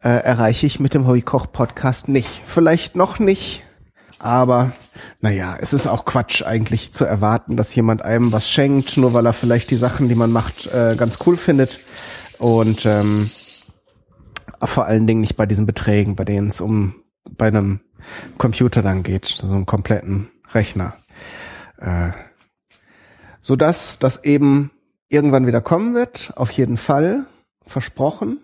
[0.03, 2.41] äh, erreiche ich mit dem Hobbykoch-Podcast nicht.
[2.45, 3.63] Vielleicht noch nicht,
[4.19, 4.71] aber
[5.21, 9.25] naja, es ist auch Quatsch eigentlich zu erwarten, dass jemand einem was schenkt, nur weil
[9.25, 11.79] er vielleicht die Sachen, die man macht, äh, ganz cool findet.
[12.39, 13.29] Und ähm,
[14.63, 16.95] vor allen Dingen nicht bei diesen Beträgen, bei denen es um
[17.37, 17.79] bei einem
[18.37, 20.95] Computer dann geht, so einen kompletten Rechner.
[21.77, 22.11] Äh,
[23.41, 24.71] so dass das eben
[25.09, 27.25] irgendwann wieder kommen wird, auf jeden Fall,
[27.65, 28.39] versprochen.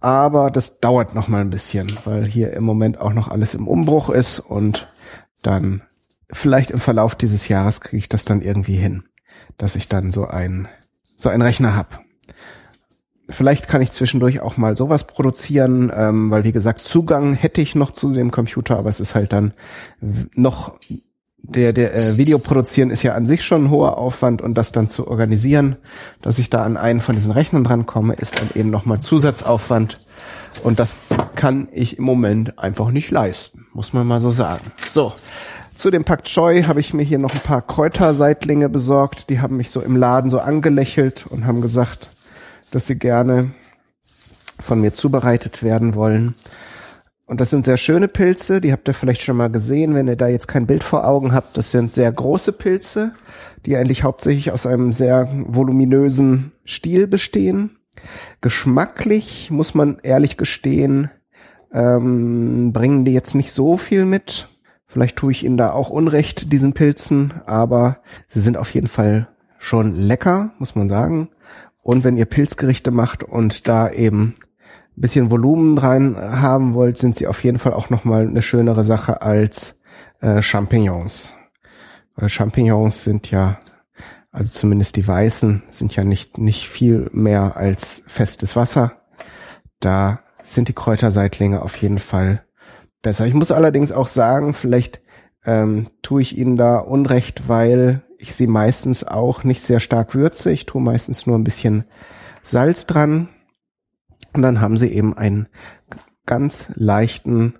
[0.00, 3.66] Aber das dauert noch mal ein bisschen, weil hier im Moment auch noch alles im
[3.66, 4.88] Umbruch ist und
[5.42, 5.82] dann
[6.30, 9.04] vielleicht im Verlauf dieses Jahres kriege ich das dann irgendwie hin,
[9.56, 10.68] dass ich dann so ein
[11.16, 12.03] so einen Rechner hab.
[13.28, 17.74] Vielleicht kann ich zwischendurch auch mal sowas produzieren, ähm, weil wie gesagt Zugang hätte ich
[17.74, 19.54] noch zu dem Computer, aber es ist halt dann
[20.34, 20.78] noch
[21.46, 24.72] der der äh, Video produzieren ist ja an sich schon ein hoher Aufwand und das
[24.72, 25.76] dann zu organisieren,
[26.22, 29.98] dass ich da an einen von diesen Rechnern drankomme, ist dann eben nochmal Zusatzaufwand
[30.62, 30.96] und das
[31.34, 34.64] kann ich im Moment einfach nicht leisten, muss man mal so sagen.
[34.90, 35.12] So,
[35.76, 39.56] zu dem Pak Choi habe ich mir hier noch ein paar Kräuterseitlinge besorgt, die haben
[39.56, 42.10] mich so im Laden so angelächelt und haben gesagt,
[42.74, 43.52] dass sie gerne
[44.60, 46.34] von mir zubereitet werden wollen.
[47.26, 50.16] Und das sind sehr schöne Pilze, die habt ihr vielleicht schon mal gesehen, wenn ihr
[50.16, 51.56] da jetzt kein Bild vor Augen habt.
[51.56, 53.12] Das sind sehr große Pilze,
[53.64, 57.78] die eigentlich hauptsächlich aus einem sehr voluminösen Stiel bestehen.
[58.40, 61.10] Geschmacklich, muss man ehrlich gestehen,
[61.72, 64.48] ähm, bringen die jetzt nicht so viel mit.
[64.86, 69.28] Vielleicht tue ich ihnen da auch Unrecht, diesen Pilzen, aber sie sind auf jeden Fall
[69.58, 71.30] schon lecker, muss man sagen.
[71.84, 74.36] Und wenn ihr Pilzgerichte macht und da eben
[74.96, 79.20] bisschen Volumen rein haben wollt, sind sie auf jeden Fall auch nochmal eine schönere Sache
[79.20, 79.80] als
[80.20, 81.34] äh, Champignons.
[82.16, 83.58] Weil Champignons sind ja,
[84.32, 89.02] also zumindest die weißen, sind ja nicht, nicht viel mehr als festes Wasser.
[89.78, 92.46] Da sind die Kräuterseitlinge auf jeden Fall
[93.02, 93.26] besser.
[93.26, 95.02] Ich muss allerdings auch sagen, vielleicht
[95.44, 100.50] ähm, tue ich ihnen da Unrecht, weil ich sie meistens auch nicht sehr stark würze.
[100.50, 101.84] Ich tue meistens nur ein bisschen
[102.42, 103.28] Salz dran
[104.32, 105.48] und dann haben sie eben einen
[106.26, 107.58] ganz leichten,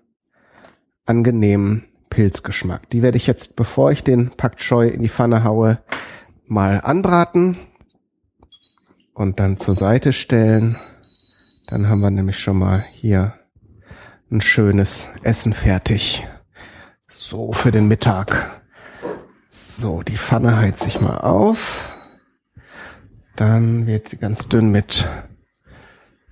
[1.07, 2.89] angenehmen Pilzgeschmack.
[2.91, 5.81] Die werde ich jetzt, bevor ich den Pak Choi in die Pfanne haue,
[6.47, 7.57] mal anbraten
[9.15, 10.77] und dann zur Seite stellen.
[11.67, 13.35] Dann haben wir nämlich schon mal hier
[14.31, 16.27] ein schönes Essen fertig.
[17.09, 18.63] So für den Mittag.
[19.57, 21.95] So, die Pfanne heizt sich mal auf.
[23.37, 25.09] Dann wird sie ganz dünn mit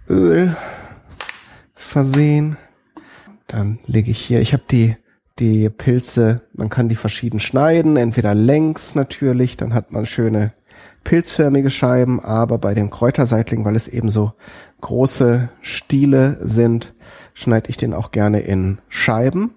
[0.09, 0.57] Öl
[1.77, 2.57] versehen.
[3.47, 4.97] Dann lege ich hier, ich habe die
[5.39, 10.53] die Pilze, man kann die verschieden schneiden, entweder längs natürlich, dann hat man schöne
[11.05, 14.33] pilzförmige Scheiben, aber bei dem Kräuterseitling, weil es eben so
[14.81, 16.93] große Stiele sind,
[17.35, 19.55] schneide ich den auch gerne in Scheiben.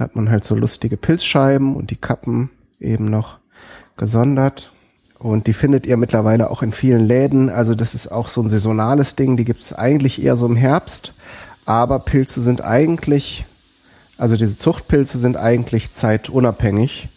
[0.00, 2.48] Hat man halt so lustige Pilzscheiben und die Kappen
[2.80, 3.36] eben noch
[3.98, 4.72] gesondert.
[5.18, 7.50] Und die findet ihr mittlerweile auch in vielen Läden.
[7.50, 9.36] Also das ist auch so ein saisonales Ding.
[9.36, 11.12] Die gibt es eigentlich eher so im Herbst.
[11.66, 13.44] Aber Pilze sind eigentlich,
[14.16, 17.10] also diese Zuchtpilze sind eigentlich zeitunabhängig.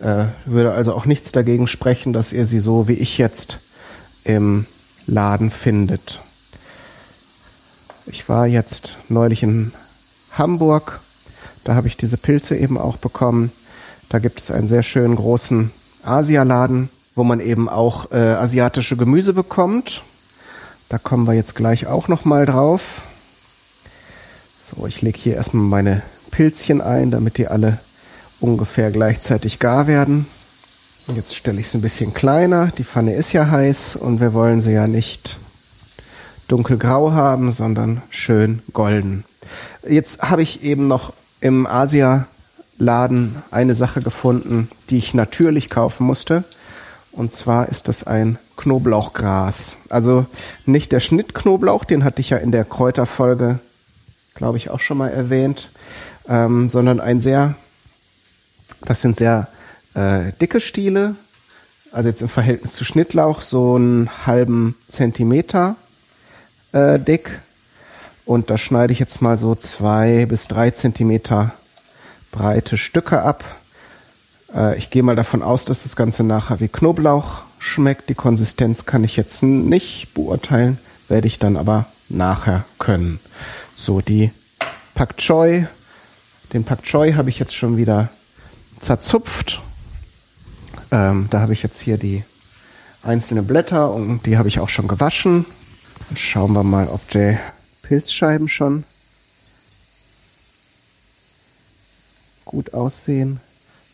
[0.00, 3.60] Äh, würde also auch nichts dagegen sprechen, dass ihr sie so wie ich jetzt
[4.24, 4.66] im
[5.06, 6.18] Laden findet.
[8.06, 9.70] Ich war jetzt neulich in
[10.32, 11.00] Hamburg.
[11.66, 13.52] Da habe ich diese Pilze eben auch bekommen.
[14.08, 15.70] Da gibt es einen sehr schönen großen
[16.04, 20.02] Asialaden wo man eben auch äh, asiatische Gemüse bekommt.
[20.88, 22.82] Da kommen wir jetzt gleich auch noch mal drauf.
[24.62, 27.78] So, ich lege hier erstmal meine Pilzchen ein, damit die alle
[28.38, 30.26] ungefähr gleichzeitig gar werden.
[31.14, 32.70] Jetzt stelle ich es ein bisschen kleiner.
[32.76, 35.38] Die Pfanne ist ja heiß und wir wollen sie ja nicht
[36.48, 39.24] dunkelgrau haben, sondern schön golden.
[39.88, 46.44] Jetzt habe ich eben noch im Asia-Laden eine Sache gefunden, die ich natürlich kaufen musste.
[47.12, 49.78] Und zwar ist das ein Knoblauchgras.
[49.88, 50.26] Also
[50.64, 53.58] nicht der Schnittknoblauch, den hatte ich ja in der Kräuterfolge,
[54.34, 55.70] glaube ich, auch schon mal erwähnt,
[56.28, 57.54] ähm, sondern ein sehr,
[58.82, 59.48] das sind sehr
[59.94, 61.16] äh, dicke Stiele,
[61.92, 65.76] also jetzt im Verhältnis zu Schnittlauch so einen halben Zentimeter
[66.72, 67.40] äh, dick.
[68.26, 71.52] Und da schneide ich jetzt mal so zwei bis drei Zentimeter
[72.32, 73.44] breite Stücke ab
[74.54, 78.08] äh, ich gehe mal davon aus, dass das Ganze nachher wie Knoblauch schmeckt.
[78.08, 83.20] Die Konsistenz kann ich jetzt nicht beurteilen, werde ich dann aber nachher können.
[83.74, 84.30] So, die
[84.94, 85.66] Pak Choi,
[86.52, 88.08] den Pak Choi habe ich jetzt schon wieder
[88.80, 89.60] zerzupft.
[90.90, 92.24] Ähm, da habe ich jetzt hier die
[93.02, 95.44] einzelnen Blätter und die habe ich auch schon gewaschen.
[96.08, 97.38] Dann schauen wir mal, ob der
[97.86, 98.82] Pilzscheiben schon
[102.44, 103.40] gut aussehen.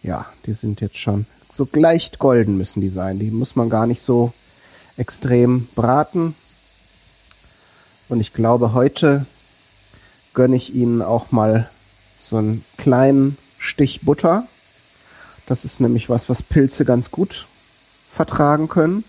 [0.02, 3.18] Ja, die sind jetzt schon so leicht golden müssen die sein.
[3.18, 4.32] Die muss man gar nicht so
[4.96, 6.34] extrem braten.
[8.08, 9.26] Und ich glaube, heute
[10.32, 11.68] gönne ich Ihnen auch mal
[12.18, 14.46] so einen kleinen Stich Butter.
[15.46, 17.46] Das ist nämlich was, was Pilze ganz gut
[18.10, 19.04] vertragen können,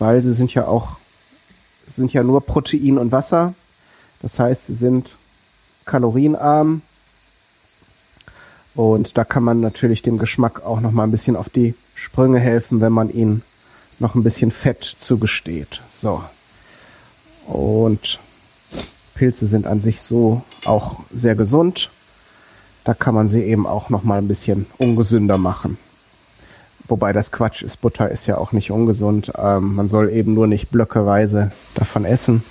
[0.00, 0.96] weil sie sind ja auch,
[1.88, 3.54] sind ja nur Protein und Wasser.
[4.24, 5.10] Das heißt, sie sind
[5.84, 6.80] kalorienarm.
[8.74, 12.40] Und da kann man natürlich dem Geschmack auch noch mal ein bisschen auf die Sprünge
[12.40, 13.42] helfen, wenn man ihn
[13.98, 15.82] noch ein bisschen Fett zugesteht.
[15.90, 16.24] So.
[17.46, 18.18] Und
[19.14, 21.90] Pilze sind an sich so auch sehr gesund.
[22.84, 25.76] Da kann man sie eben auch noch mal ein bisschen ungesünder machen.
[26.88, 29.32] Wobei das Quatsch ist, Butter ist ja auch nicht ungesund.
[29.36, 32.42] Ähm, man soll eben nur nicht blöckeweise davon essen.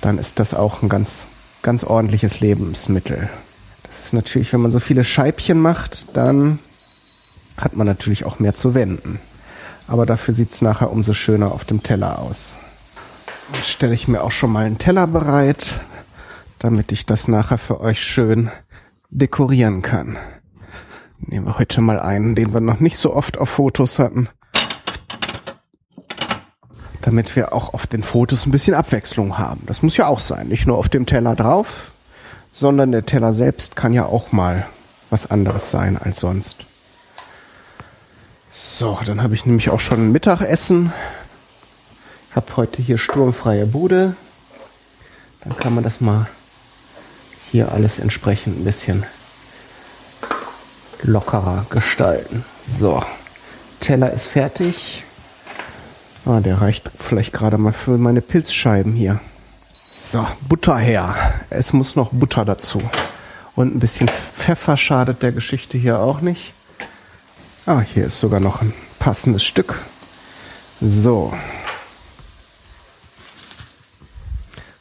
[0.00, 1.26] Dann ist das auch ein ganz,
[1.62, 3.28] ganz ordentliches Lebensmittel.
[3.82, 6.58] Das ist natürlich, wenn man so viele Scheibchen macht, dann
[7.56, 9.20] hat man natürlich auch mehr zu wenden.
[9.86, 12.56] Aber dafür sieht es nachher umso schöner auf dem Teller aus.
[13.54, 15.80] Jetzt stelle ich mir auch schon mal einen Teller bereit,
[16.60, 18.50] damit ich das nachher für euch schön
[19.10, 20.16] dekorieren kann.
[21.18, 24.28] Nehmen wir heute mal einen, den wir noch nicht so oft auf Fotos hatten.
[27.02, 29.62] Damit wir auch auf den Fotos ein bisschen Abwechslung haben.
[29.66, 30.48] Das muss ja auch sein.
[30.48, 31.92] Nicht nur auf dem Teller drauf,
[32.52, 34.66] sondern der Teller selbst kann ja auch mal
[35.08, 36.64] was anderes sein als sonst.
[38.52, 40.92] So, dann habe ich nämlich auch schon Mittagessen.
[42.30, 44.14] Ich habe heute hier sturmfreie Bude.
[45.42, 46.26] Dann kann man das mal
[47.50, 49.04] hier alles entsprechend ein bisschen
[51.02, 52.44] lockerer gestalten.
[52.66, 53.02] So,
[53.80, 55.04] Teller ist fertig.
[56.26, 59.20] Ah, der reicht vielleicht gerade mal für meine Pilzscheiben hier.
[59.92, 61.34] So, Butter her.
[61.50, 62.82] Es muss noch Butter dazu.
[63.56, 66.52] Und ein bisschen Pfeffer schadet der Geschichte hier auch nicht.
[67.66, 69.74] Ah, hier ist sogar noch ein passendes Stück.
[70.80, 71.32] So,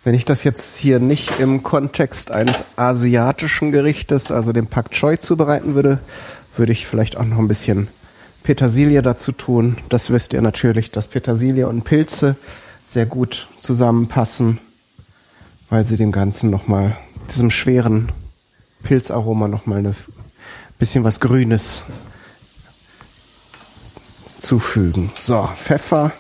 [0.10, 5.18] Wenn ich das jetzt hier nicht im Kontext eines asiatischen Gerichtes, also dem Pak Choi,
[5.18, 6.00] zubereiten würde,
[6.56, 7.90] würde ich vielleicht auch noch ein bisschen
[8.50, 9.78] Petersilie dazu tun.
[9.90, 12.36] Das wisst ihr natürlich, dass Petersilie und Pilze
[12.84, 14.58] sehr gut zusammenpassen,
[15.70, 16.98] weil sie dem Ganzen nochmal,
[17.30, 18.12] diesem schweren
[18.82, 19.96] Pilzaroma nochmal ein
[20.80, 21.86] bisschen was Grünes
[24.42, 25.12] zufügen.
[25.16, 26.12] So, Pfeffer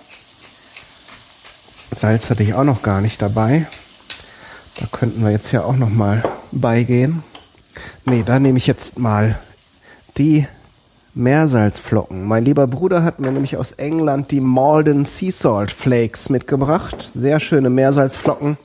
[1.95, 3.65] Salz hatte ich auch noch gar nicht dabei.
[4.79, 7.23] Da könnten wir jetzt ja auch noch mal beigehen.
[8.05, 9.39] Nee, da nehme ich jetzt mal
[10.19, 10.45] die
[11.19, 12.25] Meersalzflocken.
[12.25, 17.11] Mein lieber Bruder hat mir nämlich aus England die Malden Sea Salt Flakes mitgebracht.
[17.13, 18.57] Sehr schöne Meersalzflocken.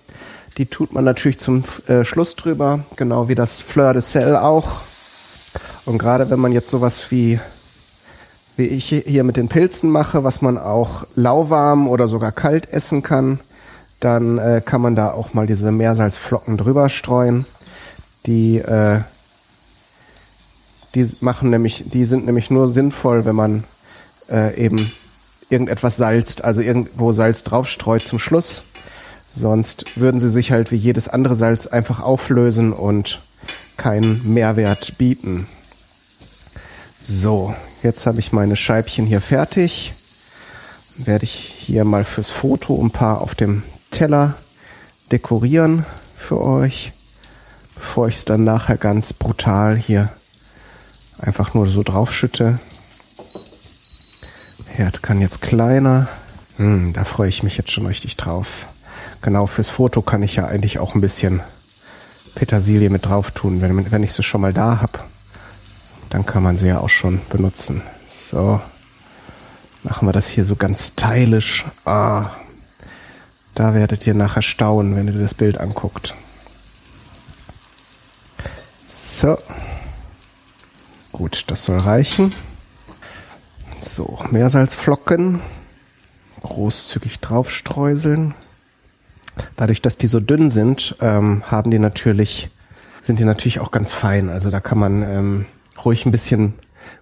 [0.56, 4.68] Die tut man natürlich zum äh, Schluss drüber, genau wie das Fleur de Sel auch.
[5.84, 7.38] Und gerade wenn man jetzt sowas wie
[8.56, 13.02] wie ich hier mit den Pilzen mache, was man auch lauwarm oder sogar kalt essen
[13.02, 13.40] kann,
[13.98, 17.46] dann äh, kann man da auch mal diese Meersalzflocken drüber streuen.
[18.26, 19.00] Die, äh,
[20.94, 23.64] die machen nämlich, die sind nämlich nur sinnvoll, wenn man
[24.30, 24.92] äh, eben
[25.50, 28.62] irgendetwas salzt, also irgendwo Salz draufstreut zum Schluss.
[29.34, 33.20] Sonst würden sie sich halt wie jedes andere Salz einfach auflösen und
[33.76, 35.46] keinen Mehrwert bieten.
[37.00, 39.92] So, Jetzt habe ich meine Scheibchen hier fertig.
[40.96, 44.36] Werde ich hier mal fürs Foto ein paar auf dem Teller
[45.12, 45.84] dekorieren
[46.16, 46.92] für euch,
[47.74, 50.08] bevor ich es dann nachher ganz brutal hier
[51.18, 52.58] einfach nur so draufschütte.
[54.66, 56.08] Herd kann jetzt kleiner.
[56.56, 58.66] Hm, da freue ich mich jetzt schon richtig drauf.
[59.22, 61.40] Genau, fürs Foto kann ich ja eigentlich auch ein bisschen
[62.34, 64.98] Petersilie mit drauf tun, wenn, wenn ich sie schon mal da habe
[66.14, 67.82] dann kann man sie ja auch schon benutzen.
[68.08, 68.60] So,
[69.82, 71.64] machen wir das hier so ganz stylisch.
[71.84, 72.30] Ah,
[73.56, 76.14] da werdet ihr nachher staunen, wenn ihr das Bild anguckt.
[78.86, 79.36] So.
[81.14, 82.34] Gut, das soll reichen.
[83.80, 85.40] So, Meersalzflocken.
[86.42, 88.34] Großzügig draufstreuseln.
[89.56, 92.50] Dadurch, dass die so dünn sind, ähm, haben die natürlich,
[93.00, 94.28] sind die natürlich auch ganz fein.
[94.28, 95.46] Also da kann man ähm,
[95.84, 96.54] ruhig ein bisschen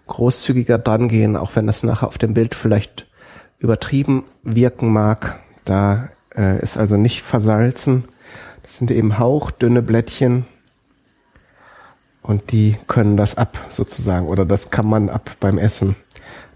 [0.09, 3.07] großzügiger dran gehen, auch wenn das nachher auf dem Bild vielleicht
[3.61, 5.41] übertrieben wirken mag.
[5.65, 8.05] Da äh, ist also nicht versalzen.
[8.63, 10.45] Das sind eben hauchdünne Blättchen
[12.23, 15.97] und die können das ab sozusagen oder das kann man ab beim Essen,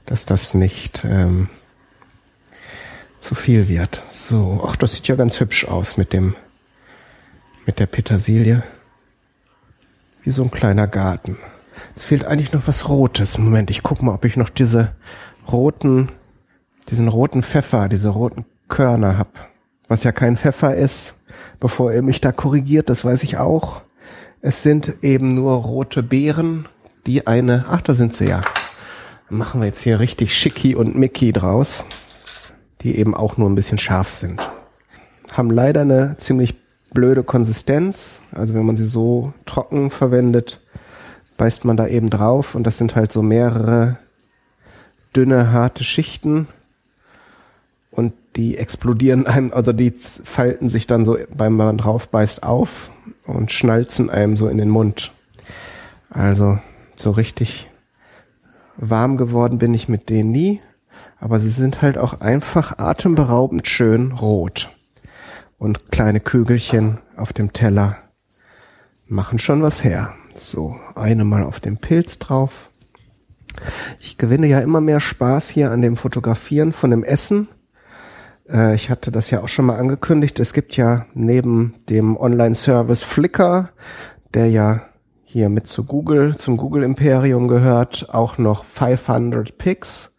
[0.06, 1.48] dass das nicht ähm,
[3.20, 4.02] zu viel wird.
[4.08, 6.36] So, ach, das sieht ja ganz hübsch aus mit dem
[7.66, 8.62] mit der Petersilie.
[10.22, 11.36] Wie so ein kleiner Garten.
[11.96, 13.38] Es fehlt eigentlich noch was Rotes.
[13.38, 14.92] Moment, ich guck mal, ob ich noch diese
[15.50, 16.10] roten,
[16.88, 19.48] diesen roten Pfeffer, diese roten Körner hab.
[19.88, 21.16] Was ja kein Pfeffer ist,
[21.60, 23.82] bevor ihr mich da korrigiert, das weiß ich auch.
[24.48, 26.68] Es sind eben nur rote Beeren,
[27.04, 28.42] die eine, ach, da sind sie ja.
[29.28, 31.84] machen wir jetzt hier richtig Schicki und Mickey draus,
[32.82, 34.40] die eben auch nur ein bisschen scharf sind.
[35.32, 36.54] Haben leider eine ziemlich
[36.94, 38.22] blöde Konsistenz.
[38.30, 40.60] Also wenn man sie so trocken verwendet,
[41.38, 43.96] beißt man da eben drauf und das sind halt so mehrere
[45.16, 46.46] dünne, harte Schichten
[47.90, 52.92] und die explodieren einem, also die falten sich dann so, beim man drauf beißt, auf
[53.26, 55.12] und schnalzen einem so in den Mund.
[56.10, 56.58] Also
[56.94, 57.68] so richtig
[58.76, 60.60] warm geworden bin ich mit denen nie,
[61.18, 64.70] aber sie sind halt auch einfach atemberaubend schön rot.
[65.58, 67.96] Und kleine Kügelchen auf dem Teller
[69.08, 70.14] machen schon was her.
[70.34, 72.68] So, eine mal auf dem Pilz drauf.
[74.00, 77.48] Ich gewinne ja immer mehr Spaß hier an dem Fotografieren von dem Essen.
[78.50, 80.40] Äh, ich hatte das ja auch schon mal angekündigt.
[80.40, 83.70] Es gibt ja neben dem Online-Service Flickr,
[84.34, 84.82] der ja
[85.24, 90.16] hier mit zu Google, zum Google-Imperium gehört, auch noch 500 Pics.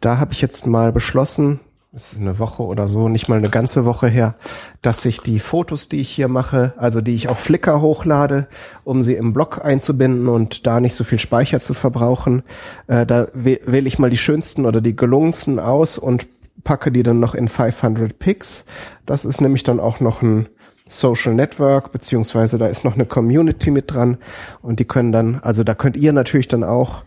[0.00, 1.60] Da habe ich jetzt mal beschlossen,
[1.92, 4.34] ist eine Woche oder so, nicht mal eine ganze Woche her,
[4.82, 8.46] dass ich die Fotos, die ich hier mache, also die ich auf Flickr hochlade,
[8.84, 12.42] um sie im Blog einzubinden und da nicht so viel Speicher zu verbrauchen,
[12.86, 16.26] äh, da wähle ich mal die schönsten oder die gelungensten aus und
[16.64, 18.64] packe die dann noch in 500 Pics.
[19.06, 20.48] Das ist nämlich dann auch noch ein
[20.88, 24.18] Social Network, beziehungsweise da ist noch eine Community mit dran
[24.62, 27.02] und die können dann, also da könnt ihr natürlich dann auch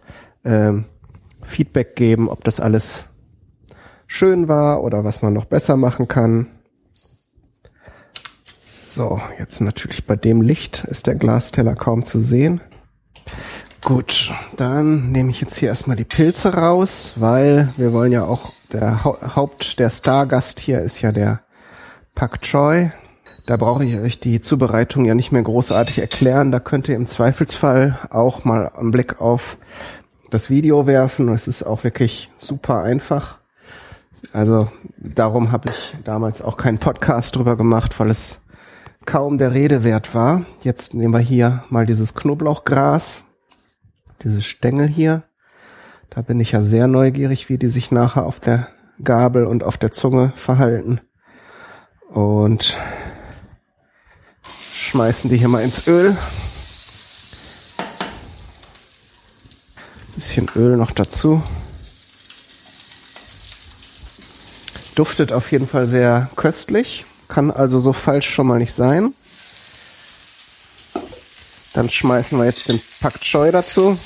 [0.46, 0.86] ähm,
[1.44, 3.08] Feedback geben, ob das alles
[4.08, 6.48] schön war oder was man noch besser machen kann.
[8.60, 12.62] So, jetzt natürlich bei dem Licht ist der Glasteller kaum zu sehen.
[13.84, 18.54] Gut, dann nehme ich jetzt hier erstmal die Pilze raus, weil wir wollen ja auch,
[18.72, 21.42] der Haupt, der Stargast hier ist ja der
[22.16, 22.92] Pak Choi.
[23.48, 26.52] Da brauche ich euch die Zubereitung ja nicht mehr großartig erklären.
[26.52, 29.58] Da könnt ihr im Zweifelsfall auch mal einen Blick auf
[30.30, 31.28] das Video werfen.
[31.30, 33.40] Es ist auch wirklich super einfach.
[34.32, 38.40] Also darum habe ich damals auch keinen Podcast drüber gemacht, weil es
[39.06, 40.46] kaum der Rede wert war.
[40.62, 43.26] Jetzt nehmen wir hier mal dieses Knoblauchgras,
[44.24, 45.24] diese Stängel hier.
[46.10, 48.68] Da bin ich ja sehr neugierig, wie die sich nachher auf der
[49.04, 51.02] Gabel und auf der Zunge verhalten.
[52.10, 52.78] Und
[54.44, 56.16] schmeißen die hier mal ins Öl.
[60.16, 61.42] Bisschen Öl noch dazu.
[64.96, 69.14] Duftet auf jeden Fall sehr köstlich, kann also so falsch schon mal nicht sein.
[71.74, 73.98] Dann schmeißen wir jetzt den Pak Choi dazu.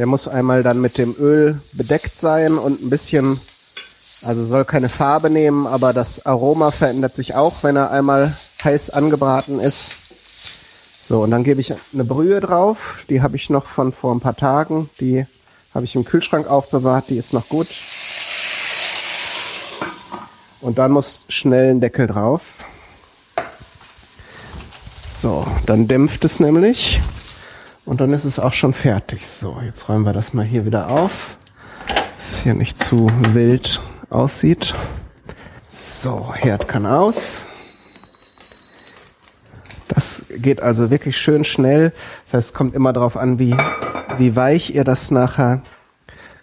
[0.00, 3.38] Der muss einmal dann mit dem Öl bedeckt sein und ein bisschen,
[4.22, 8.34] also soll keine Farbe nehmen, aber das Aroma verändert sich auch, wenn er einmal
[8.64, 9.96] heiß angebraten ist.
[11.02, 13.04] So, und dann gebe ich eine Brühe drauf.
[13.10, 14.88] Die habe ich noch von vor ein paar Tagen.
[15.00, 15.26] Die
[15.74, 17.06] habe ich im Kühlschrank aufbewahrt.
[17.08, 17.68] Die ist noch gut.
[20.60, 22.42] Und dann muss schnell ein Deckel drauf.
[24.96, 27.00] So, dann dämpft es nämlich.
[27.84, 29.26] Und dann ist es auch schon fertig.
[29.26, 31.36] So, jetzt räumen wir das mal hier wieder auf.
[32.16, 34.74] Dass es hier nicht zu wild aussieht.
[35.70, 37.40] So, Herd kann aus.
[39.88, 41.92] Das geht also wirklich schön schnell.
[42.24, 43.56] Das heißt, es kommt immer darauf an, wie,
[44.18, 45.62] wie weich ihr das nachher,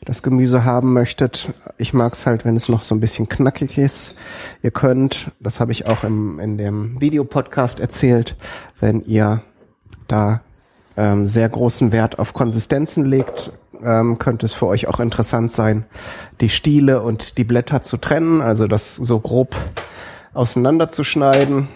[0.06, 1.50] das Gemüse haben möchtet.
[1.78, 4.16] Ich mag es halt, wenn es noch so ein bisschen knackig ist.
[4.64, 8.36] Ihr könnt, das habe ich auch im, in dem Videopodcast erzählt,
[8.80, 9.42] wenn ihr
[10.08, 10.42] da
[10.96, 13.52] ähm, sehr großen Wert auf Konsistenzen legt,
[13.84, 15.86] ähm, könnte es für euch auch interessant sein,
[16.42, 19.56] die Stiele und die Blätter zu trennen, also das so grob
[20.34, 21.68] auseinanderzuschneiden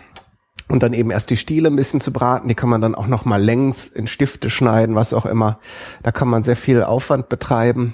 [0.72, 2.47] und dann eben erst die Stiele ein bisschen zu braten.
[2.47, 5.59] Die kann man dann auch noch mal längs in Stifte schneiden, was auch immer.
[6.01, 7.93] Da kann man sehr viel Aufwand betreiben.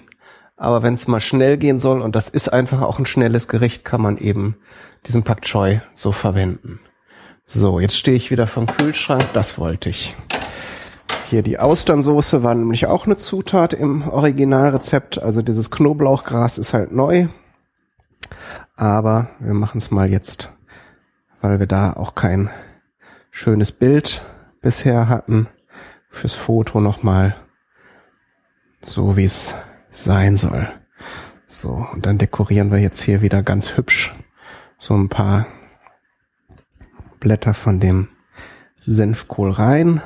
[0.55, 3.83] Aber wenn es mal schnell gehen soll, und das ist einfach auch ein schnelles Gericht,
[3.83, 4.57] kann man eben
[5.05, 6.79] diesen Pak Choi so verwenden.
[7.45, 9.23] So, jetzt stehe ich wieder vom Kühlschrank.
[9.33, 10.15] Das wollte ich.
[11.29, 15.21] Hier die Austernsoße war nämlich auch eine Zutat im Originalrezept.
[15.21, 17.27] Also dieses Knoblauchgras ist halt neu.
[18.75, 20.51] Aber wir machen es mal jetzt,
[21.41, 22.49] weil wir da auch kein
[23.37, 24.23] schönes Bild
[24.61, 25.47] bisher hatten,
[26.09, 27.35] fürs Foto nochmal
[28.81, 29.53] So wie es
[29.91, 30.67] sein soll.
[31.45, 34.15] So, und dann dekorieren wir jetzt hier wieder ganz hübsch
[34.79, 35.45] so ein paar
[37.19, 38.09] Blätter von dem
[38.79, 40.01] Senfkohl rein.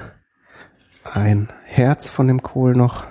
[1.06, 3.06] Ein Herz von dem Kohl noch.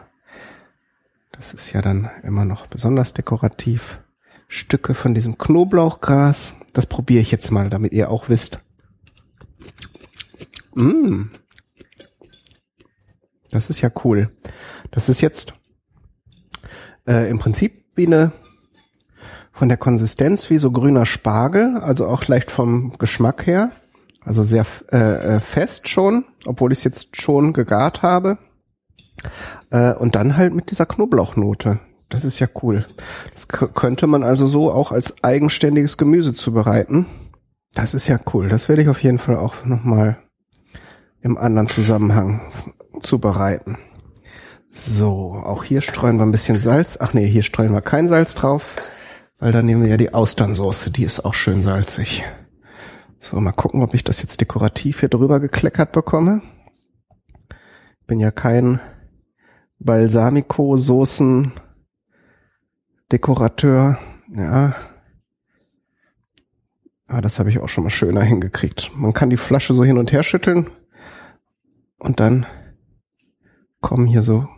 [1.33, 4.01] Das ist ja dann immer noch besonders dekorativ.
[4.49, 6.57] Stücke von diesem Knoblauchgras.
[6.75, 8.61] Das probiere ich jetzt mal, damit ihr auch wisst.
[10.81, 11.31] Mmh.
[13.51, 14.31] Das ist ja cool.
[14.91, 15.55] Das ist jetzt
[17.07, 18.33] äh, im Prinzip wie eine
[19.53, 23.71] von der Konsistenz wie so grüner Spargel, also auch leicht vom Geschmack her.
[24.23, 28.39] Also sehr äh, äh fest schon, obwohl ich es jetzt schon gegart habe.
[29.71, 31.81] Äh, und dann halt mit dieser Knoblauchnote.
[32.09, 32.87] Das ist ja cool.
[33.33, 37.07] Das könnte man also so auch als eigenständiges Gemüse zubereiten.
[37.75, 38.49] Das ist ja cool.
[38.49, 40.19] Das werde ich auf jeden Fall auch nochmal
[41.23, 42.41] im anderen Zusammenhang
[43.01, 43.79] zubereiten.
[44.71, 46.99] So, auch hier streuen wir ein bisschen Salz.
[47.01, 48.75] Ach nee, hier streuen wir kein Salz drauf,
[49.39, 50.91] weil dann nehmen wir ja die Austernsoße.
[50.91, 52.25] Die ist auch schön salzig.
[53.19, 56.41] So, mal gucken, ob ich das jetzt dekorativ hier drüber gekleckert bekomme.
[58.07, 58.81] Bin ja kein
[59.79, 61.53] Balsamico-Soßen
[63.13, 63.99] Dekorateur,
[64.33, 64.77] ja.
[67.09, 68.93] Ah, das habe ich auch schon mal schöner hingekriegt.
[68.95, 70.71] Man kann die Flasche so hin und her schütteln
[72.01, 72.47] und dann
[73.81, 74.49] kommen hier so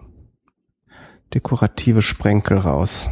[1.34, 3.11] dekorative Sprenkel raus.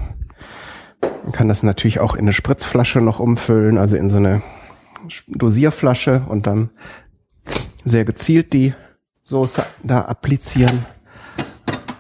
[1.25, 4.43] Man kann das natürlich auch in eine Spritzflasche noch umfüllen, also in so eine
[5.29, 6.71] Dosierflasche und dann
[7.85, 8.75] sehr gezielt die
[9.25, 10.87] Soße da applizieren.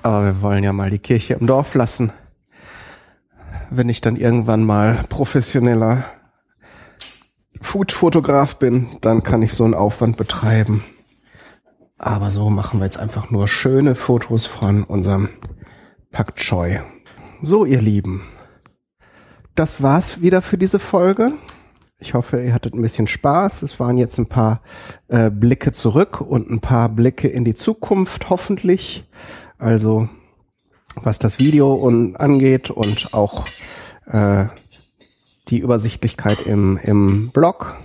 [0.03, 2.13] Aber wir wollen ja mal die Kirche im Dorf lassen
[3.71, 6.05] wenn ich dann irgendwann mal professioneller
[7.61, 10.83] Food-Fotograf bin, dann kann ich so einen Aufwand betreiben.
[12.03, 15.29] Aber so machen wir jetzt einfach nur schöne Fotos von unserem
[16.11, 16.81] Pak Choi.
[17.43, 18.23] So, ihr Lieben.
[19.55, 21.33] Das war's wieder für diese Folge.
[21.99, 23.61] Ich hoffe, ihr hattet ein bisschen Spaß.
[23.61, 24.63] Es waren jetzt ein paar
[25.09, 29.07] äh, Blicke zurück und ein paar Blicke in die Zukunft, hoffentlich.
[29.59, 30.09] Also
[30.95, 33.45] was das Video und angeht und auch
[34.07, 34.47] äh,
[35.49, 37.77] die Übersichtlichkeit im, im Blog.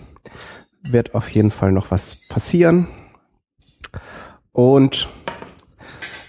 [0.87, 2.87] Wird auf jeden Fall noch was passieren.
[4.55, 5.09] Und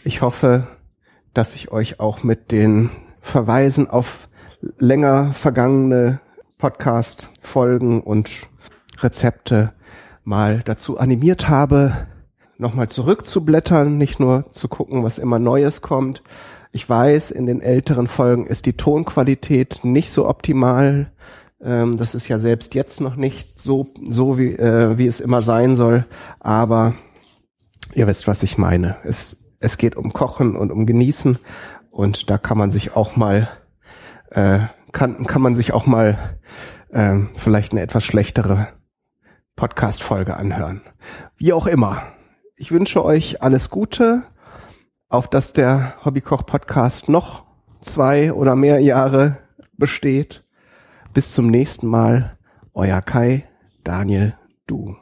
[0.02, 0.66] ich hoffe,
[1.32, 4.28] dass ich euch auch mit den Verweisen auf
[4.78, 6.18] länger vergangene
[6.58, 8.28] Podcast-Folgen und
[8.98, 9.74] Rezepte
[10.24, 12.08] mal dazu animiert habe,
[12.58, 16.24] nochmal zurückzublättern, nicht nur zu gucken, was immer Neues kommt,
[16.72, 21.12] ich weiß, in den älteren Folgen ist die Tonqualität nicht so optimal.
[21.62, 25.40] Ähm, das ist ja selbst jetzt noch nicht so, so wie, äh, wie es immer
[25.40, 26.04] sein soll.
[26.40, 26.94] Aber
[27.94, 28.96] ihr wisst, was ich meine.
[29.04, 31.38] Es, es geht um Kochen und um Genießen.
[31.90, 33.48] Und da kann man sich auch mal,
[34.30, 34.60] äh,
[34.92, 36.38] kann, kann man sich auch mal
[36.90, 38.68] äh, vielleicht eine etwas schlechtere
[39.56, 40.82] Podcast-Folge anhören.
[41.36, 42.02] Wie auch immer.
[42.56, 44.24] Ich wünsche euch alles Gute
[45.08, 47.44] auf dass der Hobbykoch-Podcast noch
[47.80, 49.38] zwei oder mehr Jahre
[49.76, 50.44] besteht.
[51.12, 52.36] Bis zum nächsten Mal.
[52.74, 53.44] Euer Kai,
[53.84, 54.34] Daniel,
[54.66, 54.96] du.